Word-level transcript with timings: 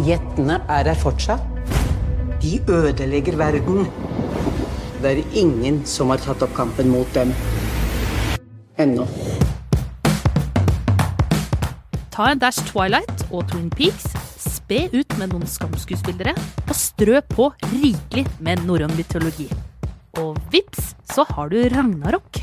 Jentene 0.00 0.60
er 0.70 0.88
her 0.88 0.96
fortsatt. 0.96 1.44
De 2.40 2.56
ødelegger 2.72 3.36
verden. 3.36 3.84
Det 5.02 5.10
er 5.10 5.36
ingen 5.36 5.82
som 5.84 6.12
har 6.12 6.20
tatt 6.22 6.40
opp 6.44 6.54
kampen 6.56 6.88
mot 6.92 7.08
dem. 7.12 7.34
Ennå. 8.80 9.04
Ta 12.14 12.30
en 12.32 12.40
dash 12.40 12.64
Twilight 12.68 13.26
og 13.30 13.44
Twin 13.50 13.68
Peaks, 13.72 14.08
spe 14.40 14.86
ut 14.94 15.18
med 15.20 15.34
noen 15.34 15.44
skamskuespillere, 15.48 16.32
og 16.68 16.76
strø 16.76 17.20
på 17.32 17.50
rikelig 17.74 18.24
med 18.40 18.64
norrøn 18.68 18.96
mytologi. 18.96 19.50
Og 20.20 20.36
vips, 20.52 20.94
så 21.12 21.26
har 21.28 21.52
du 21.52 21.60
Ragnarok. 21.72 22.40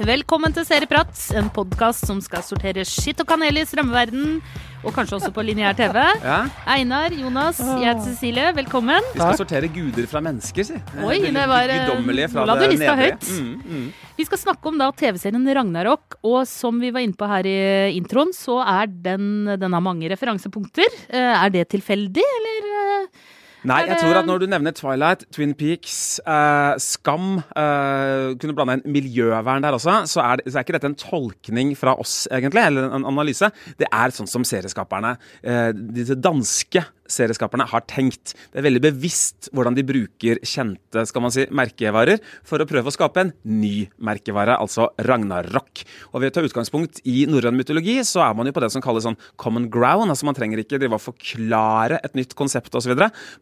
Velkommen 0.00 0.54
til 0.56 0.64
Serieprat, 0.64 1.10
en 1.36 1.50
podkast 1.52 2.06
som 2.08 2.16
skal 2.24 2.40
sortere 2.46 2.80
skitt 2.88 3.18
og 3.20 3.26
kanel 3.28 3.58
i 3.60 3.64
strømmeverdenen. 3.68 4.38
og 4.82 4.94
kanskje 4.96 5.18
også 5.18 5.28
på 5.36 5.42
lineær 5.44 5.76
TV. 5.78 6.00
Ja. 6.24 6.38
Einar, 6.66 7.12
Jonas, 7.14 7.60
jeg 7.60 7.84
heter 7.84 8.06
Cecilie, 8.06 8.46
velkommen. 8.56 9.04
Vi 9.12 9.20
skal 9.20 9.36
sortere 9.38 9.68
guder 9.70 10.08
fra 10.10 10.22
mennesker, 10.24 10.64
si. 10.66 10.80
Oi, 11.04 11.18
det 11.28 11.44
var, 11.46 11.68
eh, 11.68 11.84
Guddommelige 11.86 12.30
fra 12.32 12.40
nå 12.40 12.46
la 12.46 12.56
du 12.56 12.66
lista 12.72 12.96
høyt. 12.96 13.28
Mm, 13.28 13.60
mm. 13.62 13.92
Vi 14.16 14.24
skal 14.24 14.38
snakke 14.38 14.66
om 14.72 14.78
da 14.78 14.90
TV-serien 14.90 15.46
Ragnarok, 15.54 16.16
og 16.24 16.48
som 16.48 16.80
vi 16.80 16.90
var 16.90 17.00
inne 17.04 17.14
på 17.14 17.28
her 17.28 17.44
i 17.46 17.94
introen, 17.94 18.32
så 18.32 18.58
er 18.64 18.86
den, 18.86 19.44
den 19.60 19.72
har 19.72 19.80
mange 19.80 20.08
referansepunkter. 20.08 20.88
Eh, 21.10 21.44
Er 21.44 21.50
det 21.50 21.68
tilfeldig, 21.68 22.24
eller? 22.40 23.08
Nei, 23.68 23.82
jeg 23.86 24.00
tror 24.00 24.18
at 24.18 24.26
når 24.26 24.42
du 24.42 24.46
nevner 24.50 24.74
Twilight, 24.74 25.24
Twin 25.34 25.52
Peaks, 25.58 26.18
eh, 26.26 26.72
Skam 26.82 27.36
eh, 27.38 28.32
Kunne 28.42 28.56
blande 28.58 28.78
inn 28.80 28.96
miljøvern 28.96 29.62
der 29.62 29.76
også, 29.76 30.00
så 30.10 30.24
er, 30.24 30.40
det, 30.40 30.50
så 30.50 30.58
er 30.58 30.66
ikke 30.66 30.76
dette 30.78 30.90
en 30.90 30.98
tolkning 30.98 31.76
fra 31.78 31.94
oss, 32.00 32.24
egentlig, 32.32 32.64
eller 32.66 32.90
en 32.90 33.06
analyse. 33.08 33.52
Det 33.78 33.86
er 33.86 34.14
sånn 34.14 34.30
som 34.30 34.46
serieskaperne, 34.46 35.14
eh, 35.46 35.70
disse 35.94 36.18
danske 36.18 36.82
serieskaperne, 37.12 37.68
har 37.68 37.84
tenkt. 37.90 38.34
Det 38.52 38.60
er 38.60 38.66
veldig 38.66 38.82
bevisst 38.88 39.50
hvordan 39.52 39.76
de 39.76 39.84
bruker 39.86 40.40
kjente 40.46 41.04
skal 41.08 41.24
man 41.24 41.34
si, 41.34 41.46
merkevarer 41.52 42.20
for 42.46 42.62
å 42.62 42.68
prøve 42.68 42.90
å 42.90 42.94
skape 42.94 43.22
en 43.22 43.32
ny 43.48 43.88
merkevare, 44.02 44.56
altså 44.60 44.88
Ragnarok. 45.06 45.84
Og 46.12 46.22
ved 46.22 46.32
å 46.32 46.36
ta 46.38 46.46
utgangspunkt 46.46 47.02
i 47.08 47.24
norrøn 47.30 47.56
mytologi, 47.58 47.98
så 48.06 48.24
er 48.26 48.36
man 48.38 48.48
jo 48.48 48.54
på 48.56 48.62
det 48.64 48.72
som 48.74 48.84
kalles 48.84 49.06
sånn 49.06 49.18
common 49.40 49.68
ground. 49.72 50.12
altså 50.12 50.28
Man 50.28 50.38
trenger 50.38 50.62
ikke 50.62 50.80
drive 50.80 50.98
og 50.98 51.04
forklare 51.04 52.00
et 52.02 52.16
nytt 52.18 52.36
konsept 52.38 52.74
osv. 52.78 52.94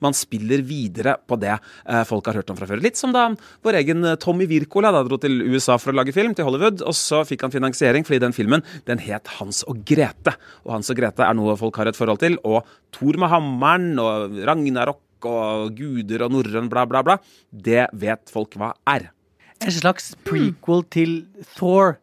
Man 0.04 0.16
spiller 0.16 0.64
videre 0.66 1.16
på 1.26 1.38
det 1.40 1.54
eh, 1.56 2.04
folk 2.08 2.28
har 2.30 2.40
hørt 2.40 2.50
om 2.52 2.58
fra 2.58 2.68
før. 2.70 2.82
Litt 2.82 3.00
som 3.00 3.14
da 3.14 3.28
vår 3.64 3.80
egen 3.82 4.04
eh, 4.06 4.18
Tommy 4.20 4.48
Wirkola 4.50 4.92
dro 5.06 5.18
til 5.20 5.40
USA 5.48 5.78
for 5.80 5.92
å 5.92 5.98
lage 6.00 6.14
film, 6.16 6.34
til 6.36 6.46
Hollywood, 6.48 6.84
og 6.86 6.96
så 6.96 7.22
fikk 7.28 7.46
han 7.46 7.54
finansiering 7.54 8.06
fordi 8.06 8.22
den 8.24 8.36
filmen 8.36 8.64
den 8.88 9.02
het 9.04 9.28
Hans 9.38 9.62
og 9.70 9.82
Grete. 9.88 10.34
Og 10.66 10.74
Hans 10.76 10.90
og 10.92 10.98
Grete 10.98 11.26
er 11.26 11.36
noe 11.36 11.56
folk 11.60 11.80
har 11.80 11.90
et 11.90 11.98
forhold 11.98 12.22
til. 12.22 12.38
Og 12.46 12.64
Thor 12.94 13.18
med 13.20 13.32
hammeren 13.32 13.92
og 14.02 14.36
Ragnarok 14.48 15.00
og 15.28 15.74
guder 15.76 16.24
og 16.26 16.34
norrøn 16.34 16.70
bla, 16.72 16.86
bla, 16.88 17.02
bla. 17.06 17.18
Det 17.50 17.88
vet 18.00 18.32
folk 18.32 18.56
hva 18.60 18.72
er. 18.88 19.10
En 19.60 19.74
slags 19.74 20.14
prequel 20.24 20.84
til 20.92 21.14
Thor, 21.58 21.98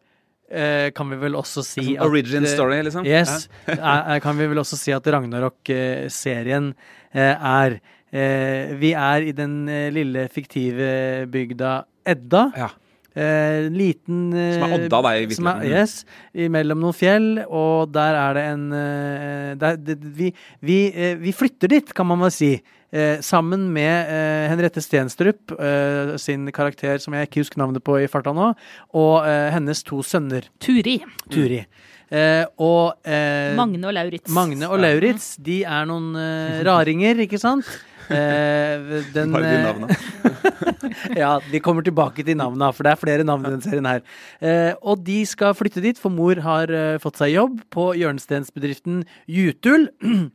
eh, 0.50 0.90
kan 0.94 1.10
vi 1.10 1.18
vel 1.18 1.38
også 1.38 1.64
si. 1.66 1.96
at, 1.96 2.04
origin 2.06 2.46
eh, 2.46 2.52
story, 2.52 2.80
liksom? 2.86 3.06
Yes. 3.06 3.48
Eh, 3.68 4.18
kan 4.22 4.38
vi 4.38 4.46
vel 4.50 4.62
også 4.62 4.78
si 4.78 4.94
at 4.94 5.06
Ragnarok-serien 5.06 6.72
eh, 7.12 7.34
er 7.34 7.80
eh, 8.12 8.74
Vi 8.78 8.92
er 8.94 9.26
i 9.26 9.32
den 9.36 9.64
lille 9.94 10.28
fiktive 10.32 11.26
bygda 11.32 11.80
Edda. 12.08 12.44
Ja. 12.56 12.70
Eh, 13.16 13.68
liten 13.72 14.32
eh, 14.36 14.52
Som 14.60 14.68
er 14.68 14.74
Odda, 14.76 14.98
da, 15.02 15.12
i 15.18 15.28
som 15.34 15.46
er- 15.50 15.64
Yes. 15.66 16.04
Mellom 16.34 16.78
noen 16.84 16.94
fjell, 16.94 17.44
og 17.48 17.90
der 17.92 18.14
er 18.14 18.34
det 18.36 18.44
en 18.52 18.66
eh, 18.72 19.54
der, 19.58 19.76
det, 19.76 19.96
vi, 20.02 20.32
vi, 20.62 20.76
eh, 20.94 21.14
vi 21.18 21.32
flytter 21.32 21.68
dit, 21.72 21.94
kan 21.94 22.06
man 22.06 22.20
vel 22.20 22.30
si. 22.30 22.52
Eh, 22.92 23.18
sammen 23.20 23.66
med 23.72 24.08
eh, 24.08 24.46
Henriette 24.48 24.80
Stenstrup, 24.80 25.50
eh, 25.58 26.14
sin 26.16 26.46
karakter 26.52 26.98
som 27.02 27.12
jeg 27.14 27.26
ikke 27.28 27.42
husker 27.42 27.58
navnet 27.60 27.82
på 27.84 27.98
i 28.00 28.06
farta 28.08 28.32
nå, 28.32 28.52
og 28.94 29.26
eh, 29.28 29.50
hennes 29.52 29.82
to 29.84 29.98
sønner, 30.06 30.46
Turi. 30.62 31.00
Turi. 31.28 31.64
Eh, 32.08 32.46
og 32.64 32.94
eh, 33.04 33.52
Magne 33.58 33.84
og 33.84 33.92
Lauritz. 33.92 34.30
Magne 34.32 34.64
og 34.70 34.78
Lauritz, 34.80 35.34
de 35.44 35.58
er 35.68 35.84
noen 35.90 36.14
eh, 36.16 36.62
raringer, 36.64 37.20
ikke 37.26 37.36
sant? 37.42 37.66
Eh, 38.08 39.02
den, 39.12 39.32
Bare 39.34 39.44
de 39.44 39.88
eh, 39.88 41.18
ja, 41.22 41.34
de 41.44 41.60
kommer 41.60 41.84
tilbake 41.84 42.24
til 42.24 42.38
navna, 42.40 42.70
for 42.72 42.86
det 42.86 42.94
er 42.94 43.00
flere 43.00 43.26
navn 43.26 43.44
i 43.44 43.52
den 43.52 43.64
serien 43.64 43.88
her. 43.88 44.00
Eh, 44.40 44.72
og 44.80 45.02
de 45.04 45.20
skal 45.28 45.56
flytte 45.58 45.82
dit, 45.84 46.00
for 46.00 46.14
mor 46.14 46.40
har 46.44 46.72
fått 47.02 47.20
seg 47.20 47.34
jobb 47.34 47.60
på 47.74 47.90
hjørnestensbedriften 48.00 49.02
Jutul. 49.28 49.90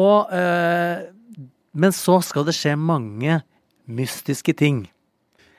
og 0.00 0.32
eh, 0.32 1.10
Men 1.72 1.94
så 1.94 2.18
skal 2.24 2.48
det 2.48 2.56
skje 2.56 2.74
mange 2.78 3.42
mystiske 3.90 4.54
ting. 4.56 4.84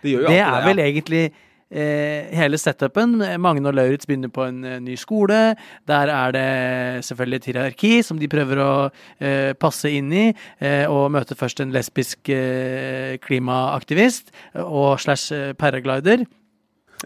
Det 0.02 0.18
Det 0.28 0.40
er 0.42 0.66
vel 0.66 0.82
egentlig 0.82 1.30
hele 1.72 2.58
setupen. 2.60 3.16
Magne 3.40 3.70
og 3.72 3.78
Lauritz 3.78 4.08
begynner 4.10 4.32
på 4.34 4.46
en 4.50 4.64
eh, 4.68 4.80
ny 4.84 4.98
skole. 5.00 5.56
Der 5.88 6.12
er 6.12 6.36
det 6.36 7.06
selvfølgelig 7.08 7.40
et 7.42 7.50
hierarki 7.52 7.94
som 8.04 8.20
de 8.20 8.30
prøver 8.32 8.62
å 8.64 8.74
eh, 9.20 9.54
passe 9.60 9.92
inn 9.92 10.12
i. 10.12 10.28
Eh, 10.60 10.86
og 10.92 11.12
møter 11.16 11.40
først 11.40 11.64
en 11.64 11.74
lesbisk 11.76 12.32
eh, 12.34 13.18
klimaaktivist 13.24 14.34
eh, 14.54 14.64
og 14.64 15.00
slash 15.04 15.32
eh, 15.36 15.52
paraglider. 15.58 16.26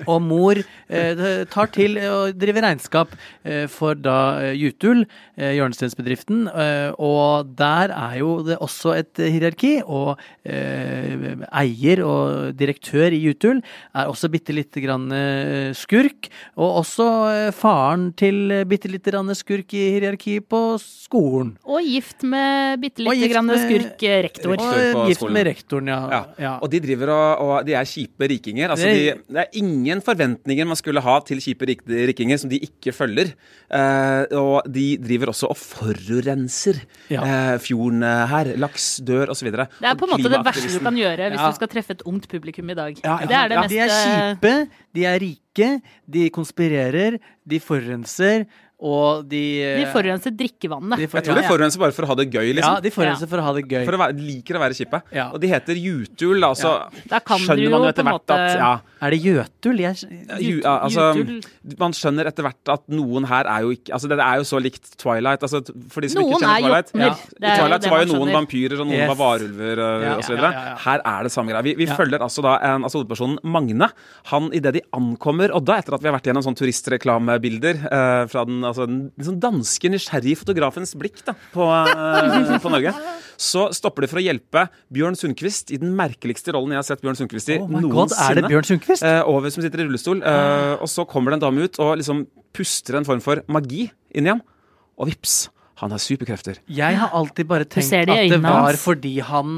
Og 0.03 0.19
mor 0.19 0.59
eh, 0.59 1.45
tar 1.51 1.69
til 1.71 1.95
å 2.03 2.17
drive 2.35 2.63
regnskap 2.65 3.13
eh, 3.47 3.63
for 3.71 3.95
da 3.95 4.17
eh, 4.43 4.55
Jutul, 4.59 5.05
eh, 5.39 5.53
hjørnesteinsbedriften. 5.55 6.49
Eh, 6.51 6.89
og 6.99 7.53
der 7.55 7.93
er 7.95 8.17
jo 8.19 8.33
det 8.43 8.57
også 8.63 8.95
et 8.97 9.21
hierarki, 9.23 9.77
og 9.85 10.19
eh, 10.43 11.39
eier 11.61 12.03
og 12.03 12.51
direktør 12.59 13.15
i 13.15 13.21
Jutul 13.23 13.61
er 13.95 14.11
også 14.11 14.29
bitte 14.33 14.55
lite 14.55 14.83
grann 14.83 15.07
eh, 15.15 15.71
skurk. 15.77 16.27
Og 16.59 16.81
også 16.83 17.07
eh, 17.31 17.49
faren 17.55 18.09
til 18.19 18.51
bitte 18.67 18.91
lite 18.91 19.15
grann 19.15 19.31
skurk 19.37 19.71
i 19.77 19.85
hierarkiet 19.95 20.49
på 20.51 20.61
skolen. 20.83 21.55
Og 21.63 21.87
gift 21.87 22.27
med 22.27 22.83
bitte 22.83 23.05
lite 23.05 23.31
grann 23.31 23.53
skurk 23.63 24.05
rektor. 24.27 24.59
Og 24.59 25.07
gift 25.07 25.27
med 25.31 25.47
rektoren, 25.53 25.93
ja. 25.93 26.01
Ja. 26.11 26.21
ja. 26.49 26.53
Og 26.59 26.71
de 26.73 26.83
driver 26.83 27.15
og, 27.15 27.47
og 27.47 27.55
de 27.67 27.79
er 27.79 27.87
kjipe 27.87 28.27
rikinger. 28.35 28.75
Altså 28.75 28.91
de, 28.91 29.15
det 29.31 29.43
er 29.45 29.59
ingen 29.61 29.84
forventninger 30.01 30.65
man 30.67 30.75
skulle 30.79 31.01
ha 31.01 31.19
til 31.27 31.37
kjipe 31.43 31.65
rik 31.69 31.81
rikinger 31.87 32.37
som 32.41 32.49
de 32.49 32.59
ikke 32.59 32.91
følger. 32.93 33.33
Eh, 33.69 34.25
og 34.35 34.63
de 34.71 34.97
driver 34.97 35.27
også 35.31 35.49
og 35.49 35.57
forurenser 35.57 36.81
Ja. 37.09 37.21
eh, 37.21 37.57
fjorden 37.59 38.03
eh, 38.03 38.27
her. 38.27 38.45
Laks 38.57 38.99
dør 39.05 39.29
osv. 39.29 39.51
Det 39.51 39.67
er 39.81 39.95
på 39.95 40.05
en 40.05 40.11
måte 40.15 40.29
det 40.31 40.43
verste 40.45 40.73
du 40.73 40.79
kan 40.83 40.95
gjøre 40.95 41.29
hvis 41.31 41.39
Ja. 41.39 41.49
du 41.49 41.55
skal 41.55 41.67
treffe 41.67 41.91
et 41.91 42.01
ungt 42.05 42.27
publikum 42.27 42.69
i 42.69 42.73
dag. 42.73 42.97
Ja, 43.03 43.17
det 43.21 43.31
er 43.31 43.47
det 43.49 43.55
ja, 43.55 43.61
mest 43.61 43.69
De 43.69 43.79
er 43.79 44.35
kjipe, 44.35 44.69
de 44.95 45.05
er 45.05 45.19
rike, 45.19 45.81
de 46.09 46.29
konspirerer, 46.29 47.19
de 47.47 47.59
forurenser, 47.59 48.45
og 48.79 49.27
de 49.29 49.41
De 49.79 49.85
forurenser 49.93 50.31
drikkevannet. 50.35 50.97
de 50.99 51.07
for- 51.07 51.17
Jeg 51.21 51.25
tror 51.29 51.35
de 51.41 51.47
forurenser 51.47 51.79
bare 51.79 51.91
for 51.95 52.03
å 52.03 52.07
ha 52.07 52.15
det 52.15 52.29
gøy, 52.31 52.47
ja, 52.49 52.53
liksom. 52.59 52.81
de 52.83 52.89
forurenser 52.91 53.27
for 53.29 53.37
å 53.37 53.43
ha 53.43 53.53
det 53.53 53.63
gøy. 53.69 53.85
For 53.85 53.93
å 53.95 53.99
være, 53.99 54.19
liker 54.19 54.55
å 54.55 54.59
være 54.59 54.75
kjipe. 54.75 55.01
Ja. 55.13 55.29
Og 55.31 55.39
de 55.39 55.47
heter 55.47 55.75
Jutul, 55.79 56.39
da, 56.41 56.51
så 56.53 56.89
Da 57.07 57.19
kan 57.19 57.37
du 57.39 57.45
skjønner 57.45 57.63
jo 57.63 57.69
man 57.71 57.81
jo 57.81 57.87
etter 57.93 58.03
hvert 58.03 58.13
måte 58.19 58.35
at 58.35 58.57
ja, 58.59 58.79
Er 59.01 59.09
det 59.11 59.19
Jøtul? 59.23 59.77
Jeg, 59.79 59.95
ju, 60.41 60.61
ja, 60.61 60.79
altså, 60.83 61.15
Jutul. 61.15 61.41
Man 61.79 61.91
skjønner 61.93 62.25
etter 62.27 62.43
hvert 62.43 62.69
at 62.73 62.83
noen 62.89 63.25
her 63.27 63.45
er 63.45 63.61
jo 63.61 63.69
ikke 63.75 63.93
Altså, 63.93 64.07
det 64.09 64.19
er 64.19 64.35
jo 64.37 64.43
så 64.43 64.59
likt 64.61 64.97
Twilight. 64.97 65.41
Altså, 65.41 65.61
for 65.89 66.01
de 66.01 66.09
som 66.09 66.21
Noen 66.21 66.33
ikke 66.33 66.41
kjenner 66.43 66.55
er 66.55 66.61
Twilight. 66.61 66.91
Ja. 66.95 67.09
Det 67.15 67.47
I 67.47 67.51
er 67.51 67.59
Twilight 67.61 67.89
var 67.89 67.99
jo 68.03 68.07
noen 68.13 68.27
skjønner. 68.27 68.35
vampyrer, 68.39 68.79
og 68.81 68.87
noen 68.87 68.95
Yes. 68.99 69.07
var 69.07 69.19
varulver 69.23 69.77
Ja, 69.77 69.99
ja, 69.99 70.19
ja, 70.19 70.51
ja. 70.51 70.75
Her 70.85 71.01
er 71.05 71.23
det 71.23 71.31
samme 71.31 71.49
greia. 71.51 71.63
Vi, 71.63 71.73
vi 71.75 71.85
Ja. 71.85 71.95
følger 71.95 72.19
altså 72.19 72.41
da 72.41 72.57
en, 72.61 72.83
altså 72.83 73.03
hovedpersonen 73.05 73.39
Magne. 73.43 73.89
Han 74.25 74.49
idet 74.51 74.73
de 74.73 74.81
ankommer 74.93 75.49
Odda, 75.55 75.77
etter 75.79 75.93
at 75.95 76.01
vi 76.01 76.09
har 76.09 76.19
vært 76.19 76.27
gjennom 76.27 76.43
sånn 76.43 76.55
turistreklamebilder 76.55 77.75
eh, 77.91 78.25
fra 78.27 78.45
den, 78.45 78.61
altså, 78.67 78.87
den 78.89 79.27
sånn 79.27 79.39
danske, 79.43 79.91
nysgjerrige 79.93 80.39
fotografens 80.41 80.95
blikk 80.99 81.21
da, 81.27 81.35
på, 81.53 81.67
eh, 81.69 82.55
på 82.63 82.71
Norge, 82.73 82.93
så 83.37 83.67
stopper 83.75 84.05
det 84.05 84.11
for 84.11 84.21
å 84.21 84.25
hjelpe 84.25 84.65
Bjørn 84.95 85.17
Sundquist 85.19 85.73
i 85.75 85.79
den 85.81 85.93
merkeligste 85.97 86.55
rollen 86.55 86.75
jeg 86.75 86.81
har 86.81 86.87
sett 86.87 87.03
Bjørn 87.03 87.19
Sundquist 87.19 87.51
i 87.51 87.59
Oh 87.59 87.67
my 87.67 87.81
God, 87.83 88.11
noensinne. 88.11 88.29
er 88.31 88.39
det 88.41 88.51
Bjørn 88.53 88.69
Sundquist? 88.71 89.05
Eh, 89.05 89.21
over, 89.27 89.53
som 89.53 89.65
sitter 89.65 89.83
i 89.83 89.87
rullestol. 89.89 90.23
Eh, 90.23 90.75
og 90.79 90.91
så 90.91 91.07
kommer 91.09 91.33
det 91.33 91.39
en 91.41 91.47
dame 91.47 91.67
ut 91.67 91.79
og 91.83 91.95
liksom 92.01 92.25
puster 92.55 92.99
en 92.99 93.07
form 93.07 93.23
for 93.23 93.43
magi 93.51 93.89
inn 94.15 94.29
igjen. 94.29 94.43
Og 94.95 95.09
vips, 95.11 95.49
han 95.81 95.91
har 95.91 95.99
superkrefter. 95.99 96.61
Jeg 96.71 96.99
har 97.01 97.11
alltid 97.15 97.49
bare 97.49 97.67
tenkt 97.67 97.91
at 97.91 98.07
det 98.31 98.39
var 98.43 98.77
fordi 98.79 99.17
han 99.27 99.57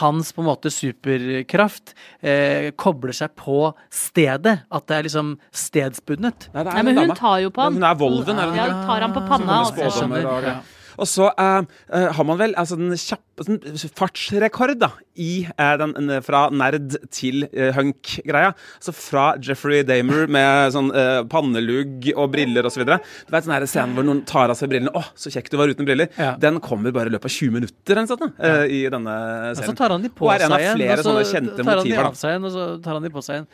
hans 0.00 0.32
på 0.32 0.42
en 0.42 0.48
måte 0.48 0.70
superkraft 0.72 1.94
eh, 2.22 2.70
kobler 2.76 3.12
seg 3.16 3.34
på 3.38 3.74
stedet. 3.90 4.60
At 4.70 4.86
det 4.86 4.96
er 4.96 5.02
liksom 5.08 5.34
stedsbundet. 5.54 6.48
Nei, 6.54 6.62
det 6.64 6.72
er 6.72 6.74
Nei, 6.74 6.82
men 6.82 6.96
hun 6.98 7.08
dame. 7.08 7.18
tar 7.18 7.38
jo 7.44 7.50
på 7.50 7.62
han. 7.66 7.74
Hun 7.74 7.82
er 7.84 7.94
Volven, 8.00 8.38
er 8.38 8.50
hun 8.50 8.56
Ja, 8.56 8.66
tar 8.86 9.00
han 9.06 9.12
på 9.14 9.22
panna. 9.28 9.62
kommer 9.64 9.86
og 9.86 9.92
så- 9.92 9.92
spådommer 9.92 10.26
og- 10.26 10.42
Ja. 10.44 10.56
Og 10.96 11.08
så 11.10 11.30
uh, 11.32 11.62
har 11.92 12.26
man 12.28 12.40
vel 12.40 12.56
altså 12.58 12.78
den 12.80 12.94
kjappe 12.96 13.44
sånn 13.44 13.58
fartsrekord 13.98 14.78
da, 14.80 14.90
i 15.20 15.44
uh, 15.58 15.74
den, 15.80 15.92
den 15.98 16.24
fra 16.24 16.46
nerd 16.48 16.96
til 17.12 17.44
hunk-greia. 17.76 18.54
Altså 18.78 18.94
fra 18.96 19.26
Jeffrey 19.42 19.84
Damer 19.86 20.30
med 20.32 20.72
sånn 20.74 20.90
pannelugg 21.32 22.08
og 22.14 22.30
briller 22.32 22.68
osv. 22.68 22.86
Du 22.86 23.34
vet 23.34 23.46
sånn 23.46 23.68
scenen 23.68 23.96
hvor 23.96 24.06
noen 24.06 24.24
tar 24.28 24.52
av 24.52 24.58
seg 24.58 24.72
brillene. 24.72 24.92
'Å, 24.96 25.04
så 25.18 25.32
kjekk 25.32 25.50
du 25.52 25.58
var 25.60 25.72
uten 25.72 25.88
briller'. 25.88 26.12
Ja. 26.16 26.34
Den 26.40 26.60
kommer 26.64 26.94
bare 26.94 27.10
i 27.10 27.14
løpet 27.14 27.28
av 27.28 27.36
20 27.36 27.56
minutter 27.58 28.02
eller 28.02 28.20
da, 28.20 28.28
eh, 28.38 28.66
i 28.76 28.82
denne 28.92 29.16
Og 29.52 29.64
så 29.64 29.74
tar 29.76 29.94
han 29.94 30.02
de 30.02 30.12
på 30.12 30.30
er 30.32 30.44
seg 30.44 30.60
igjen, 30.60 30.78
flere 30.78 30.98
og 30.98 31.04
så 31.04 31.16
tar 31.62 31.76
han 31.76 31.90
de 31.90 31.98
av 31.98 32.14
seg 32.14 32.30
igjen, 32.32 32.46
og 32.46 32.54
så 32.54 32.68
tar 32.84 32.98
han 32.98 33.06
de 33.06 33.10
på 33.12 33.24
seg 33.24 33.38
igjen. 33.38 33.48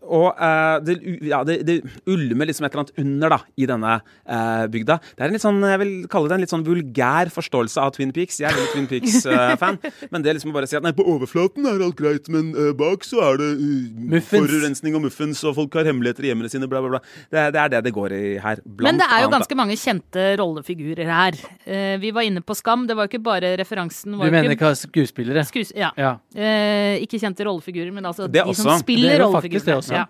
Og 0.00 0.28
eh, 0.32 0.76
det, 0.84 0.96
ja, 1.28 1.42
det, 1.46 1.60
det 1.68 1.76
ulmer 2.08 2.48
liksom 2.48 2.66
et 2.66 2.72
eller 2.72 2.86
annet 2.86 3.02
under 3.02 3.34
da, 3.34 3.38
i 3.60 3.66
denne 3.68 3.96
eh, 4.00 4.64
bygda. 4.72 4.96
Det 5.16 5.24
er 5.24 5.28
en 5.28 5.36
litt 5.36 5.44
sånn, 5.44 5.60
jeg 5.68 5.80
vil 5.82 5.92
kalle 6.10 6.30
det 6.30 6.38
en 6.38 6.44
litt 6.44 6.54
sånn 6.54 6.64
vulgær 6.66 7.30
forståelse 7.34 7.84
av 7.84 7.92
Twin 7.96 8.14
Peaks. 8.16 8.40
Jeg 8.40 8.50
er 8.50 8.56
veldig 8.56 8.72
Twin 8.74 8.88
Peaks-fan. 8.90 9.80
men 10.12 10.24
det 10.24 10.36
liksom 10.38 10.54
å 10.54 10.56
bare 10.56 10.70
si 10.70 10.78
at 10.78 10.86
nei, 10.86 10.94
på 10.96 11.04
overflaten 11.04 11.68
er 11.68 11.84
alt 11.84 11.98
greit, 12.00 12.30
men 12.32 12.52
eh, 12.54 12.72
bak 12.76 13.04
så 13.06 13.20
er 13.28 13.40
det 13.42 13.50
uh, 13.60 14.16
forurensning 14.30 14.96
og 14.98 15.04
muffins, 15.06 15.42
og 15.44 15.56
folk 15.58 15.76
har 15.78 15.88
hemmeligheter 15.90 16.26
i 16.26 16.32
hjemmene 16.32 16.50
sine, 16.52 16.68
bla, 16.70 16.82
bla, 16.84 16.96
bla. 16.96 17.02
Det, 17.28 17.46
det 17.54 17.62
er 17.64 17.74
det 17.76 17.82
det 17.90 17.94
går 17.96 18.16
i 18.16 18.24
her. 18.42 18.64
Blant 18.64 18.88
Men 18.88 19.02
det 19.02 19.08
er 19.08 19.24
jo 19.24 19.28
annet, 19.28 19.36
ganske 19.38 19.58
mange 19.60 19.78
kjente 19.80 20.26
rollefigurer 20.40 21.12
her. 21.12 21.38
Eh, 21.64 21.94
vi 22.00 22.14
var 22.16 22.26
inne 22.26 22.42
på 22.44 22.56
Skam. 22.56 22.86
Det 22.88 22.96
var 22.96 23.06
jo 23.06 23.14
ikke 23.14 23.24
bare 23.28 23.52
referansen. 23.60 24.16
Du 24.16 24.24
mener 24.24 24.56
ikke 24.56 24.72
skuespillere? 24.78 25.44
skues 25.48 25.72
ja. 25.76 25.90
Ja. 25.98 26.16
Eh, 26.34 27.00
ikke 27.04 27.20
kjente 27.20 27.44
rollefigurer, 27.46 27.92
men 27.94 28.06
altså 28.08 28.26
Det 28.26 28.40
de 28.40 28.48
også. 28.48 28.64
som 28.64 28.82
spiller 28.82 29.18
er 29.18 29.24
rollefigurer. 29.24 29.89
Også. 29.90 30.00
Ja. 30.00 30.06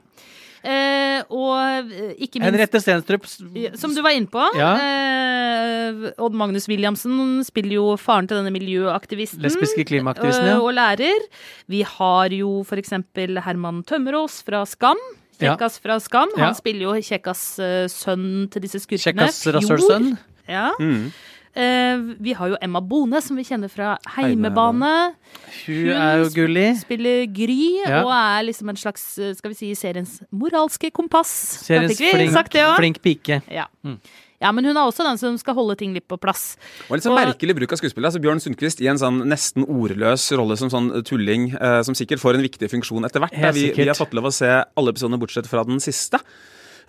Eh, 0.61 1.23
og 1.33 1.55
eh, 1.89 2.11
ikke 2.21 2.37
minst 2.37 2.51
Henriette 2.51 2.81
Stenstrup 2.85 3.25
Som 3.81 3.95
du 3.97 4.03
var 4.05 4.13
inne 4.13 4.29
på. 4.29 4.43
Ja. 4.59 4.75
Eh, 4.77 6.11
Odd 6.21 6.37
Magnus 6.37 6.69
Williamsen 6.69 7.41
spiller 7.49 7.79
jo 7.79 7.87
faren 8.01 8.29
til 8.29 8.37
denne 8.43 8.53
miljøaktivisten. 8.53 9.41
Lesbiske 9.41 9.87
klimaaktivisten, 9.89 10.51
ja. 10.51 10.59
øh, 10.59 10.67
Og 10.69 10.75
lærer. 10.77 11.25
Vi 11.73 11.81
har 11.97 12.29
jo 12.37 12.61
for 12.69 12.77
eksempel 12.77 13.41
Herman 13.41 13.81
Tømmerås 13.89 14.43
fra 14.45 14.67
Skam. 14.69 15.01
Ja. 15.41 15.55
Kjekkas 15.55 15.81
fra 15.81 15.97
Skam. 16.05 16.29
Han 16.37 16.51
Ja. 16.51 16.53
spiller 16.53 16.91
jo 16.91 16.93
Kjekkas 17.09 17.43
eh, 17.65 17.87
sønn 17.89 18.51
til 18.53 18.61
disse 18.69 18.83
skurkene. 18.85 19.31
Kjekkas 19.31 19.41
rasshølsønn. 19.57 20.13
Ja. 20.51 20.71
Mm. 20.79 21.09
Eh, 21.55 21.99
vi 22.23 22.33
har 22.39 22.53
jo 22.53 22.57
Emma 22.63 22.81
Bone, 22.81 23.19
som 23.21 23.35
vi 23.37 23.43
kjenner 23.43 23.69
fra 23.73 23.97
Heimebane. 24.15 25.15
Hun 25.67 25.89
er 25.91 26.21
jo 26.23 26.29
gullig. 26.37 26.69
Spiller 26.85 27.25
Gry, 27.27 27.81
Ja. 27.83 28.05
og 28.05 28.13
er 28.15 28.45
liksom 28.47 28.69
en 28.71 28.77
slags, 28.77 29.19
eh, 29.19 29.35
skal 29.35 29.51
vi 29.51 29.55
si, 29.55 29.73
seriens 29.75 30.21
moralske 30.33 30.93
kompass. 30.93 31.33
Seriens 31.67 31.97
flink, 31.99 32.55
flink 32.77 33.03
pike. 33.03 33.43
Ja. 33.51 33.67
ja, 34.41 34.53
men 34.53 34.65
hun 34.65 34.77
er 34.77 34.87
også 34.87 35.03
den 35.05 35.19
som 35.19 35.37
skal 35.39 35.55
holde 35.55 35.77
ting 35.77 35.93
litt 35.93 36.07
på 36.07 36.17
plass. 36.21 36.57
Og 36.89 36.97
litt 36.97 37.03
sånn 37.05 37.19
Og- 37.19 37.35
merkelig 37.35 37.57
bruk 37.57 37.73
av 37.73 37.79
skuespillet. 37.79 38.07
Altså 38.13 38.23
Bjørn 38.23 38.41
Sundquist 38.41 38.81
i 38.81 38.87
en 38.87 38.97
sånn 38.97 39.25
nesten 39.27 39.67
ordløs 39.67 40.31
rolle 40.39 40.57
som 40.57 40.71
sånn 40.71 41.03
tulling, 41.05 41.55
eh, 41.61 41.83
som 41.83 41.95
sikkert 41.95 42.21
får 42.21 42.37
en 42.37 42.43
viktig 42.47 42.71
funksjon 42.71 43.05
etter 43.05 43.21
hvert. 43.21 43.55
Vi, 43.55 43.73
vi 43.73 43.87
har 43.87 43.95
fått 43.99 44.15
lov 44.15 44.25
å 44.27 44.33
se 44.33 44.47
alle 44.47 44.93
episodene 44.93 45.19
bortsett 45.19 45.47
fra 45.49 45.65
den 45.65 45.79
siste. 45.81 46.21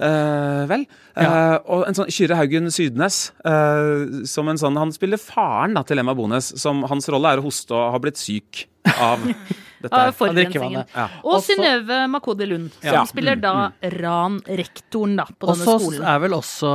Eh, 0.02 0.64
vel. 0.72 0.84
Ja. 1.16 1.30
Uh, 1.30 1.58
og 1.76 1.82
en 1.88 1.94
sånn 1.98 2.10
Kyrre 2.10 2.36
Haugen 2.40 2.72
Sydnes 2.74 3.18
uh, 3.46 4.00
som 4.26 4.48
en 4.50 4.58
sånn 4.58 4.78
Han 4.80 4.92
spiller 4.96 5.18
faren 5.22 5.74
da, 5.76 5.82
til 5.86 6.00
Emma 6.02 6.14
Bones. 6.18 6.48
Som 6.62 6.82
hans 6.90 7.10
rolle 7.12 7.28
er 7.36 7.40
å 7.42 7.44
hoste 7.46 7.74
og 7.78 7.92
ha 7.94 8.00
blitt 8.02 8.18
syk 8.18 8.64
av 8.96 9.20
dette. 9.82 9.92
Av 9.92 10.10
drikkevannet. 10.10 10.18
forurensningen. 10.18 10.86
Ja. 10.96 11.06
Og 11.24 11.34
Også- 11.38 11.48
Synnøve 11.56 11.98
Makode 12.10 12.46
Lund, 12.50 12.70
som 12.80 12.94
Ja. 12.94 13.04
spiller 13.10 13.36
da 13.42 13.54
Ran-rektoren 13.84 15.16
da, 15.20 15.26
på 15.38 15.48
Og 15.50 15.54
denne 15.58 15.66
så 15.68 15.76
skolen. 15.82 16.04
er 16.08 16.20
vel 16.24 16.34
også 16.38 16.70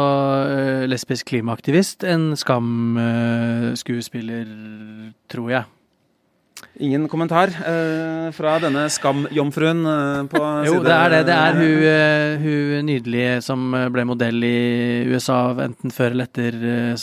lesbisk 0.90 1.24
klimaaktivist 1.32 2.04
en 2.06 2.24
Skam-skuespiller, 2.36 4.46
tror 5.30 5.50
jeg. 5.50 5.64
Ingen 6.76 7.06
kommentar 7.08 7.48
eh, 7.48 8.28
fra 8.36 8.58
denne 8.60 8.82
skamjomfruen 8.92 9.78
uh, 9.88 10.26
på 10.28 10.40
Jo, 10.66 10.74
side 10.74 10.84
det 10.84 10.94
er 10.94 11.08
det. 11.14 11.20
Det 11.28 11.36
er 11.36 11.52
hun, 11.56 11.84
eh, 11.88 12.36
hun 12.42 12.84
nydelige 12.90 13.40
som 13.44 13.74
eh, 13.76 13.88
ble 13.92 14.04
modell 14.08 14.44
i 14.44 14.58
USA, 15.08 15.54
enten 15.64 15.90
før 15.94 16.10
eller 16.12 16.26
etter 16.28 16.52
eh, 16.68 16.94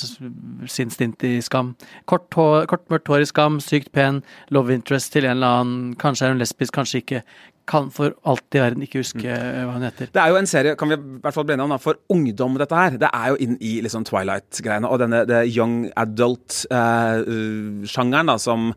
sin 0.70 0.90
stint 0.94 1.24
i 1.26 1.42
Skam. 1.42 1.76
Kort, 2.10 2.28
hår, 2.38 2.66
kort 2.70 2.86
mørkt 2.94 3.10
hår 3.10 3.22
i 3.26 3.28
Skam, 3.30 3.60
sykt 3.64 3.92
pen, 3.98 4.22
love 4.54 4.74
interest 4.74 5.14
til 5.16 5.26
en 5.26 5.38
eller 5.40 5.52
annen. 5.64 5.96
Kanskje 6.02 6.24
er 6.28 6.32
hun 6.36 6.42
lesbisk, 6.44 6.74
kanskje 6.78 6.98
ikke. 7.02 7.22
Kan 7.70 7.86
for 7.96 8.10
alt 8.28 8.54
i 8.54 8.60
verden 8.60 8.84
ikke 8.84 9.00
huske 9.00 9.24
mm. 9.24 9.64
hva 9.64 9.74
hun 9.78 9.88
heter. 9.88 10.08
Det 10.14 10.22
er 10.22 10.30
jo 10.34 10.40
en 10.42 10.52
serie 10.52 10.76
kan 10.78 10.90
vi 10.92 10.96
i 11.00 11.02
hvert 11.24 11.34
fall 11.34 11.48
bli 11.48 11.56
enige 11.56 11.68
om, 11.70 11.74
da, 11.74 11.80
for 11.82 11.96
ungdom, 12.14 12.54
dette 12.62 12.78
her. 12.78 12.92
Det 13.02 13.10
er 13.10 13.28
jo 13.32 13.36
inn 13.42 13.56
i 13.58 13.82
liksom 13.86 14.04
Twilight-greiene 14.10 14.88
og 14.90 14.98
denne 15.02 15.20
young 15.48 15.76
adult-sjangeren 15.98 18.28
da, 18.30 18.38
som 18.38 18.74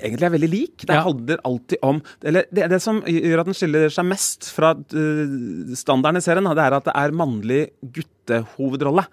egentlig 0.00 0.28
er 0.28 0.34
veldig 0.34 0.50
lik. 0.52 0.86
Det 0.88 1.00
handler 1.06 1.42
alltid 1.48 1.82
om 1.86 2.00
Eller 2.22 2.46
det, 2.50 2.68
det 2.72 2.80
som 2.82 3.00
gjør 3.06 3.42
at 3.42 3.50
den 3.50 3.58
skiller 3.58 3.92
seg 3.92 4.08
mest 4.08 4.50
fra 4.54 4.74
uh, 4.74 5.74
standarden 5.76 6.20
i 6.20 6.24
serien, 6.24 6.48
det 6.50 6.64
er 6.64 6.78
at 6.78 6.88
det 6.88 6.96
er 6.98 7.16
mannlig 7.16 7.60
guttehovedrolle. 7.96 9.06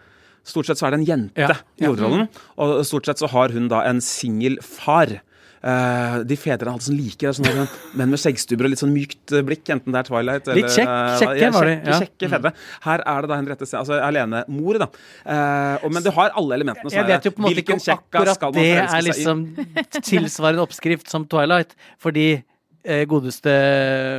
Stort 0.47 0.69
sett 0.69 0.79
så 0.79 0.87
er 0.87 0.95
det 0.95 1.01
en 1.03 1.09
jente 1.09 1.57
i 1.77 1.85
hovedrollen, 1.85 2.25
og 2.57 2.79
stort 2.87 3.05
sett 3.05 3.21
så 3.21 3.29
har 3.29 3.53
hun 3.53 3.67
da 3.69 3.83
en 3.85 4.01
singel 4.01 4.57
far. 4.65 5.19
Eh, 5.61 6.15
de 6.25 6.37
fedrene 6.41 6.73
hadde 6.73 6.87
sånn 6.87 6.97
like. 6.97 7.19
det 7.21 7.29
er 7.29 7.35
Sånn, 7.37 7.67
menn 7.99 8.09
med 8.09 8.21
skjeggstubber 8.21 8.65
og 8.65 8.73
litt 8.73 8.81
sånn 8.81 8.93
mykt 8.95 9.33
eh, 9.35 9.43
blikk, 9.45 9.63
enten 9.69 9.93
det 9.93 9.99
er 10.01 10.07
Twilight 10.09 10.47
eller 10.49 10.57
Litt 10.57 10.73
kjekk- 10.73 10.93
eh, 10.93 11.17
kjekke 11.21 11.43
ja, 11.43 11.51
var 11.53 11.69
de, 11.69 11.75
ja. 11.77 11.99
kjekke 12.01 12.29
fedre. 12.33 12.53
Her 12.87 13.03
er 13.13 13.21
det 13.21 13.31
da 13.31 13.39
Henriette 13.41 13.69
altså 13.81 13.99
alenemor, 14.01 14.79
da. 14.81 14.87
Uh, 15.21 15.85
og, 15.85 15.89
men 15.93 16.05
du 16.05 16.09
har 16.15 16.33
alle 16.41 16.57
elementene. 16.57 16.89
så 16.89 16.97
Jeg 16.97 17.09
vet 17.11 17.27
jo 17.29 17.33
på 17.35 17.43
en 17.43 17.47
måte 17.49 17.61
ikke 17.61 17.77
om 17.77 17.83
akkurat 17.97 18.47
det 18.57 18.69
er 18.81 19.05
liksom 19.05 19.43
tilsvarende 20.01 20.65
oppskrift 20.65 21.11
som 21.13 21.27
Twilight, 21.29 21.77
fordi 22.01 22.41
godeste 22.81 23.51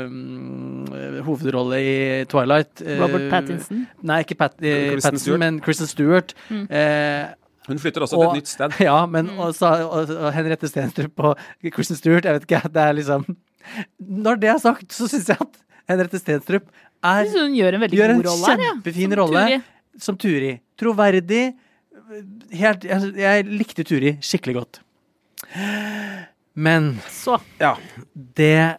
mm, 0.07 1.23
hovedrolle 1.27 1.79
i 1.83 1.95
Twilight 2.31 2.83
eh, 2.85 3.01
Robert 3.01 3.29
Pattinson. 3.33 3.87
Nei, 4.07 4.21
ikke 4.23 4.37
Pat, 4.39 4.55
eh, 4.63 4.93
Pattinson, 4.95 5.19
Stewart. 5.19 5.43
men 5.43 5.59
Kristen 5.65 5.91
Stewart. 5.91 6.35
Mm. 6.47 6.69
Hun 7.69 7.79
flytter 7.79 8.03
også 8.07 8.19
og- 8.19 8.23
til 8.25 8.31
et 8.31 8.43
nytt 8.43 8.51
sted. 8.51 8.77
Ja, 8.89 9.07
men 9.07 9.29
også, 9.39 9.69
og, 9.87 10.11
og 10.11 10.33
Henriette 10.35 10.69
Stenstrup 10.71 11.21
og 11.23 11.39
Christian 11.73 11.97
Stewart, 12.01 12.25
jeg 12.27 12.35
vet 12.41 12.47
ikke, 12.49 12.63
det 12.75 12.83
er 12.83 12.93
liksom 12.99 13.27
Når 14.27 14.41
det 14.43 14.49
er 14.51 14.59
sagt, 14.59 14.89
så 14.93 15.07
syns 15.11 15.29
jeg 15.31 15.39
at 15.41 15.61
Henriette 15.89 16.19
Stenstrup 16.19 16.67
er 17.03 17.23
Jeg 17.23 17.31
synes 17.31 17.47
hun 17.49 17.55
gjør 17.61 17.75
en 17.79 17.85
veldig 17.85 17.99
Gjør 18.01 18.15
en 18.17 18.23
god 18.23 18.31
rolle 18.33 18.47
her, 18.51 18.65
ja. 18.65 18.73
kjempefin 18.75 19.11
Som 19.15 19.19
rolle. 19.23 19.45
Turi. 19.47 19.61
som 20.09 20.17
Turi. 20.19 20.53
Troverdig. 20.83 21.45
Helt 22.53 22.85
Jeg, 22.89 23.13
jeg 23.23 23.47
likte 23.53 23.85
Turi 23.87 24.17
skikkelig 24.25 24.55
godt. 24.59 24.81
Men 26.55 26.99
Så. 27.11 27.39
Ja. 27.61 27.77
det 28.37 28.77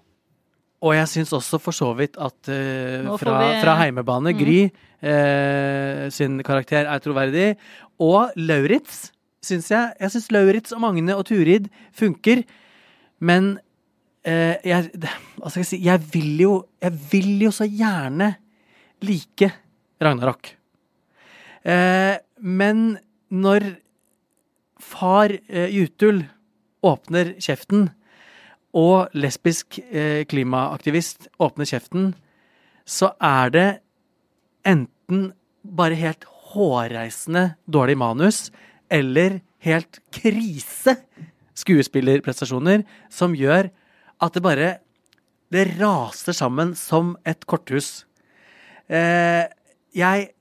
Og 0.84 0.92
jeg 0.98 1.08
syns 1.08 1.32
også 1.32 1.60
for 1.64 1.72
så 1.76 1.94
vidt 1.96 2.18
at 2.20 2.50
uh, 2.52 3.14
fra, 3.18 3.38
vi- 3.40 3.60
fra 3.64 3.76
heimebane, 3.80 4.34
Mm. 4.34 4.40
Gry 4.42 4.62
uh, 4.68 6.10
sin 6.12 6.42
karakter 6.44 6.86
er 6.92 7.00
troverdig. 7.00 7.54
Og 8.04 8.34
Lauritz 8.36 9.06
syns 9.44 9.70
jeg 9.72 9.94
Jeg 10.00 10.12
syns 10.12 10.28
Lauritz 10.32 10.72
og 10.76 10.82
Magne 10.84 11.16
og 11.16 11.26
Turid 11.30 11.70
funker, 11.96 12.44
men 13.24 13.54
uh, 14.28 14.56
jeg, 14.64 14.90
hva 15.40 15.50
skal 15.52 15.62
jeg 15.64 15.70
si 15.72 15.80
Jeg 15.86 16.00
vil 16.14 16.42
jo 16.42 16.54
Jeg 16.84 16.94
vil 17.12 17.32
jo 17.46 17.52
så 17.52 17.68
gjerne 17.68 18.34
like 19.04 19.52
Ragnarok. 20.04 20.52
Uh, 21.64 22.18
men 22.44 22.98
når 23.32 23.70
far 24.84 25.32
Jutul 25.72 26.26
åpner 26.84 27.34
kjeften, 27.40 27.86
og 28.74 29.14
lesbisk 29.14 29.78
eh, 29.92 30.26
klimaaktivist 30.26 31.30
åpner 31.42 31.70
kjeften, 31.70 32.14
så 32.86 33.14
er 33.22 33.54
det 33.54 33.68
enten 34.68 35.30
bare 35.64 35.98
helt 36.00 36.26
hårreisende 36.54 37.54
dårlig 37.70 37.96
manus, 38.02 38.48
eller 38.92 39.40
helt 39.64 40.02
krise 40.14 40.98
skuespillerprestasjoner, 41.58 42.84
som 43.14 43.38
gjør 43.38 43.70
at 44.24 44.34
det 44.34 44.44
bare 44.44 44.72
Det 45.54 45.68
raser 45.78 46.34
sammen 46.34 46.72
som 46.74 47.12
et 47.30 47.46
korthus. 47.46 48.08
Eh, 48.90 49.46
jeg 49.94 50.32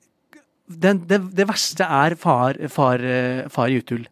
den, 0.65 1.03
det, 1.05 1.19
det 1.37 1.45
verste 1.45 1.85
er 1.85 2.15
far, 2.17 2.57
far, 2.73 3.03
eh, 3.05 3.49
far 3.53 3.69
Jutul. 3.69 4.07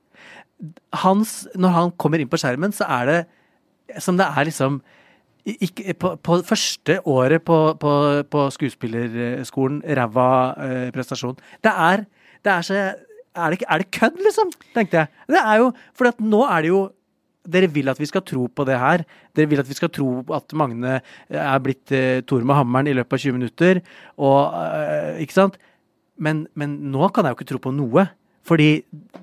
Hans, 0.92 1.48
når 1.56 1.72
han 1.72 1.92
kommer 1.96 2.20
inn 2.20 2.28
på 2.28 2.36
skjermen, 2.36 2.74
så 2.76 2.84
er 2.84 3.08
det 3.08 3.18
som 3.98 4.18
det 4.20 4.26
er 4.28 4.48
liksom 4.48 4.80
ikke, 5.44 5.94
på, 5.98 6.14
på 6.22 6.38
første 6.46 6.98
året 7.08 7.42
på, 7.42 7.58
på, 7.80 7.92
på 8.30 8.46
skuespillerskolen, 8.54 9.82
ræva 9.96 10.30
eh, 10.66 10.88
prestasjon. 10.94 11.38
Det 11.64 11.72
er, 11.72 12.04
det 12.44 12.52
er 12.52 12.66
så 12.66 12.80
er 12.80 13.54
det, 13.54 13.64
er 13.66 13.82
det 13.82 13.90
kødd, 13.94 14.18
liksom? 14.24 14.50
Tenkte 14.74 15.02
jeg. 15.02 15.10
Det 15.30 15.40
er 15.40 15.60
jo, 15.62 15.70
for 15.96 16.10
nå 16.20 16.42
er 16.48 16.66
det 16.66 16.72
jo 16.72 16.80
dere 17.50 17.70
vil 17.72 17.88
at 17.88 17.98
vi 18.00 18.08
skal 18.08 18.22
tro 18.26 18.46
på 18.52 18.66
det 18.68 18.76
her. 18.78 19.04
Dere 19.36 19.48
vil 19.48 19.62
at 19.62 19.68
vi 19.68 19.76
skal 19.76 19.90
tro 19.94 20.20
at 20.36 20.52
Magne 20.52 20.98
er 21.00 21.62
blitt 21.64 21.92
eh, 21.96 22.20
Tor 22.26 22.44
med 22.44 22.58
hammeren 22.58 22.90
i 22.90 22.94
løpet 22.96 23.16
av 23.16 23.24
20 23.24 23.38
minutter. 23.38 23.80
Og, 24.20 24.56
eh, 24.60 25.22
ikke 25.24 25.38
sant? 25.38 25.56
Men, 26.20 26.44
men 26.58 26.76
nå 26.92 27.08
kan 27.14 27.24
jeg 27.24 27.32
jo 27.32 27.38
ikke 27.38 27.48
tro 27.54 27.62
på 27.64 27.72
noe. 27.72 28.04
Fordi 28.50 28.70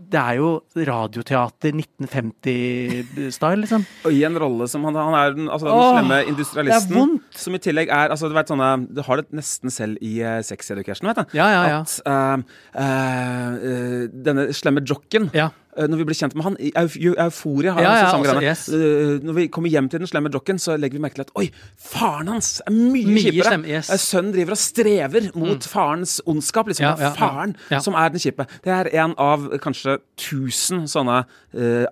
det 0.07 0.19
er 0.21 0.37
jo 0.39 0.49
radioteater 0.87 1.73
1950-style, 1.75 3.59
liksom. 3.65 3.83
Og 4.07 4.15
i 4.15 4.21
en 4.23 4.39
rolle 4.39 4.69
som 4.71 4.85
han, 4.87 4.95
han 4.95 5.17
er 5.19 5.35
den, 5.35 5.49
altså, 5.51 5.67
den 5.67 5.75
Åh, 5.75 5.89
slemme 5.97 6.13
det 6.13 6.19
er 6.21 6.31
industrialisten. 6.31 7.17
Som 7.35 7.57
i 7.57 7.61
tillegg 7.63 7.91
er 7.91 8.13
altså, 8.15 8.29
du, 8.31 8.37
vet, 8.37 8.47
sånne, 8.53 8.69
du 8.87 9.01
har 9.03 9.19
det 9.19 9.35
nesten 9.35 9.73
selv 9.73 9.99
i 9.99 10.13
uh, 10.23 10.39
Sex 10.47 10.71
Education, 10.71 11.09
vet 11.11 11.19
du. 11.19 11.35
Ja, 11.35 11.49
ja, 11.51 11.63
ja. 11.73 11.81
At 11.83 11.97
uh, 12.07 12.45
eh, 12.79 13.57
eh, 13.67 14.03
denne 14.29 14.47
slemme 14.55 14.85
jocken 14.87 15.27
Ja. 15.35 15.51
Eh, 15.77 15.87
Når 15.87 15.97
vi 16.01 16.05
blir 16.09 16.17
kjent 16.17 16.35
med 16.35 16.43
han 16.43 16.57
Euforia 16.59 17.73
har 17.73 17.81
Ja, 17.81 17.89
han 17.89 17.97
ja, 18.03 18.09
samme 18.11 18.25
altså, 18.25 18.33
greiene. 18.33 18.49
yes. 18.49 18.67
Eh, 18.69 19.25
Når 19.27 19.33
vi 19.37 19.47
kommer 19.47 19.69
hjem 19.69 19.89
til 19.89 19.99
den 20.03 20.07
slemme 20.07 20.31
jocken, 20.33 20.57
så 20.59 20.77
legger 20.77 20.97
vi 20.97 21.03
merke 21.05 21.15
til 21.15 21.25
at 21.27 21.31
Oi, 21.35 21.47
faren 21.77 22.27
hans 22.33 22.61
er 22.65 22.71
mye, 22.75 23.05
Mye 23.05 23.31
kjipere. 23.31 23.61
yes. 23.67 23.89
Eh, 23.93 23.97
Sønnen 23.97 24.33
driver 24.33 24.51
og 24.51 24.57
strever 24.61 25.29
mot 25.35 25.63
farens 25.63 26.17
ondskap. 26.25 26.67
Liksom. 26.67 26.83
Ja, 26.99 27.13
faren 27.13 27.55
som 27.81 27.93
er 27.95 28.09
den 28.09 28.19
kjipe. 28.19 28.47
Det 28.63 28.73
er 28.73 28.89
en 29.03 29.13
av 29.17 29.47
kanskje 29.63 29.99
tusen 30.17 30.87
sånne 30.87 31.25
eh, 31.53 31.85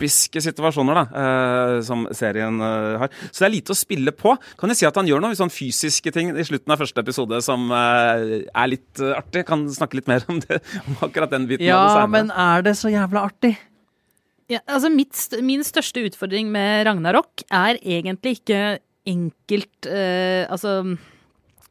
arketypiske 0.00 0.40
situasjoner 0.40 0.96
da, 0.96 1.04
eh, 1.20 1.82
som 1.84 2.06
serien 2.12 2.60
eh, 2.60 2.98
har. 3.00 3.10
Så 3.30 3.42
det 3.44 3.48
er 3.48 3.54
lite 3.54 3.72
å 3.74 3.78
spille 3.78 4.12
på. 4.12 4.36
Kan 4.58 4.70
jeg 4.70 4.80
si 4.80 4.86
at 4.88 4.96
han 4.96 5.06
gjør 5.06 5.20
noen 5.20 5.36
sånn 5.36 5.52
fysiske 5.52 6.10
ting 6.12 6.32
i 6.36 6.44
slutten 6.44 6.72
av 6.72 6.80
første 6.80 7.00
episode 7.00 7.40
som 7.42 7.70
eh, 7.70 8.46
er 8.48 8.70
litt 8.70 9.00
eh, 9.00 9.16
artig? 9.16 9.44
Kan 9.46 9.68
snakke 9.68 10.00
litt 10.00 10.08
mer 10.08 10.24
om 10.28 10.40
det, 10.40 10.60
om 10.86 10.96
akkurat 11.06 11.30
den 11.30 11.46
biten 11.46 11.64
av 11.64 11.68
det 11.68 11.70
Ja, 11.70 11.82
senere. 11.94 12.12
men 12.16 12.30
er 12.32 12.62
det 12.66 12.76
så 12.78 12.90
jævla 12.92 13.26
artig? 13.28 13.56
Ja, 14.50 14.60
altså 14.66 14.90
mitt, 14.90 15.14
min 15.46 15.62
største 15.62 16.02
utfordring 16.08 16.50
med 16.50 16.84
Ragnarok 16.88 17.44
er 17.46 17.78
egentlig 17.78 18.40
ikke 18.40 18.80
enkelt 19.06 19.86
eh, 19.88 20.44
Altså 20.50 20.80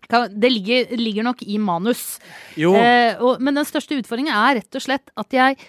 det 0.09 0.50
ligger, 0.50 0.95
ligger 0.98 1.21
nok 1.27 1.43
i 1.45 1.59
manus. 1.62 2.15
Jo. 2.57 2.71
Eh, 2.74 3.19
og, 3.21 3.38
men 3.45 3.59
den 3.59 3.67
største 3.67 3.93
utfordringen 4.00 4.33
er 4.33 4.57
rett 4.57 4.77
og 4.79 4.81
slett 4.81 5.12
at 5.21 5.36
jeg 5.36 5.59
eh, 5.59 5.67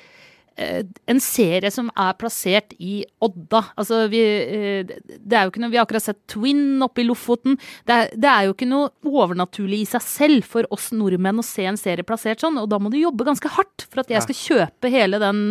En 0.60 1.20
serie 1.22 1.70
som 1.72 1.88
er 1.98 2.16
plassert 2.20 2.74
i 2.78 3.00
Odda. 3.24 3.62
Altså, 3.80 4.02
vi, 4.12 4.20
eh, 4.20 4.84
det 4.84 5.36
er 5.36 5.46
jo 5.46 5.52
ikke 5.52 5.62
noe, 5.62 5.72
vi 5.72 5.78
har 5.80 5.86
akkurat 5.86 6.04
sett 6.04 6.20
Twin 6.30 6.82
oppe 6.84 7.00
i 7.00 7.06
Lofoten. 7.08 7.56
Det 7.88 7.96
er, 7.96 8.12
det 8.12 8.30
er 8.30 8.48
jo 8.48 8.54
ikke 8.56 8.68
noe 8.68 8.90
overnaturlig 9.06 9.82
i 9.84 9.88
seg 9.88 10.04
selv 10.04 10.48
for 10.50 10.68
oss 10.74 10.90
nordmenn 10.92 11.40
å 11.40 11.46
se 11.46 11.64
en 11.68 11.80
serie 11.80 12.06
plassert 12.06 12.44
sånn, 12.44 12.58
og 12.60 12.68
da 12.72 12.80
må 12.82 12.92
du 12.92 12.98
jobbe 13.00 13.26
ganske 13.28 13.52
hardt 13.56 13.86
for 13.88 14.02
at 14.02 14.12
jeg 14.12 14.26
skal 14.26 14.40
kjøpe 14.40 14.92
hele 14.92 15.20
den 15.22 15.42